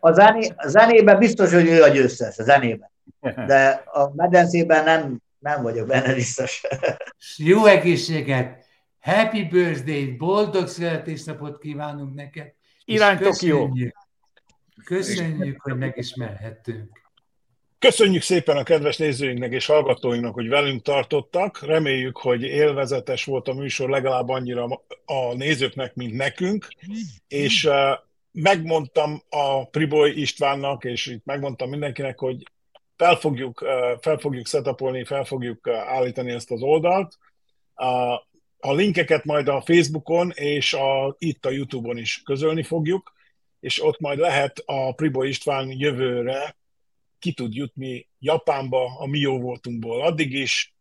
A, 0.00 0.12
zené, 0.12 0.52
a 0.56 0.68
zenében 0.68 1.18
biztos, 1.18 1.52
hogy 1.52 1.68
ő 1.68 1.82
a 1.82 1.88
győztes, 1.88 2.38
a 2.38 2.42
zenében. 2.42 2.90
De 3.46 3.82
a 3.92 4.14
medencében 4.14 4.84
nem, 4.84 5.20
nem 5.38 5.62
vagyok 5.62 5.86
benne 5.86 6.14
biztos. 6.14 6.62
Jó 7.36 7.64
egészséget! 7.64 8.64
Happy 9.00 9.44
birthday! 9.44 10.16
Boldog 10.16 10.66
születésnapot 10.66 11.58
kívánunk 11.58 12.14
neked! 12.14 12.54
Irány 12.90 13.18
Tokió! 13.18 13.76
Köszönjük, 14.84 15.60
hogy 15.60 15.76
megismerhettünk. 15.76 17.00
Köszönjük 17.78 18.22
szépen 18.22 18.56
a 18.56 18.62
kedves 18.62 18.96
nézőinknek 18.96 19.52
és 19.52 19.66
hallgatóinknak, 19.66 20.34
hogy 20.34 20.48
velünk 20.48 20.82
tartottak. 20.82 21.60
Reméljük, 21.62 22.16
hogy 22.16 22.42
élvezetes 22.42 23.24
volt 23.24 23.48
a 23.48 23.52
műsor 23.52 23.88
legalább 23.88 24.28
annyira 24.28 24.82
a 25.04 25.34
nézőknek, 25.34 25.94
mint 25.94 26.14
nekünk. 26.14 26.68
És 27.28 27.68
megmondtam 28.32 29.22
a 29.28 29.66
Priboy 29.68 30.20
Istvánnak, 30.20 30.84
és 30.84 31.06
itt 31.06 31.24
megmondtam 31.24 31.70
mindenkinek, 31.70 32.18
hogy 32.18 32.42
fel 32.96 33.14
fogjuk, 33.16 33.64
fel 34.00 34.18
fogjuk 34.18 34.46
setupolni, 34.46 35.04
fel 35.04 35.24
fogjuk 35.24 35.68
állítani 35.68 36.30
ezt 36.30 36.50
az 36.50 36.62
oldalt. 36.62 37.18
A 38.60 38.72
linkeket 38.72 39.24
majd 39.24 39.48
a 39.48 39.60
Facebookon 39.60 40.30
és 40.34 40.72
a, 40.72 41.16
itt 41.18 41.46
a 41.46 41.50
YouTube-on 41.50 41.98
is 41.98 42.22
közölni 42.24 42.62
fogjuk, 42.62 43.12
és 43.60 43.82
ott 43.82 44.00
majd 44.00 44.18
lehet 44.18 44.62
a 44.66 44.92
Priboy 44.92 45.28
István 45.28 45.70
jövőre 45.70 46.56
ki 47.18 47.32
tud 47.32 47.54
jutni 47.54 48.08
Japánba 48.18 48.98
a 48.98 49.06
mi 49.06 49.18
jó 49.18 49.40
voltunkból. 49.40 50.02
Addig 50.02 50.32
is 50.32 50.74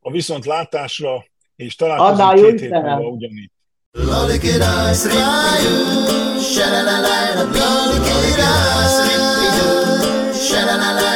a 0.00 0.10
viszontlátásra, 0.10 1.24
és 1.56 1.74
találkozunk 1.74 2.34
két 2.34 2.60
hét 2.60 2.70
múlva 2.70 3.08
ugyanitt. 3.08 3.52
Sha 6.42 6.70
la 6.70 6.82
la 6.82 7.00
la 7.00 7.32
la, 11.00 11.11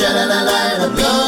Sha-la-la-la-la-la 0.00 1.19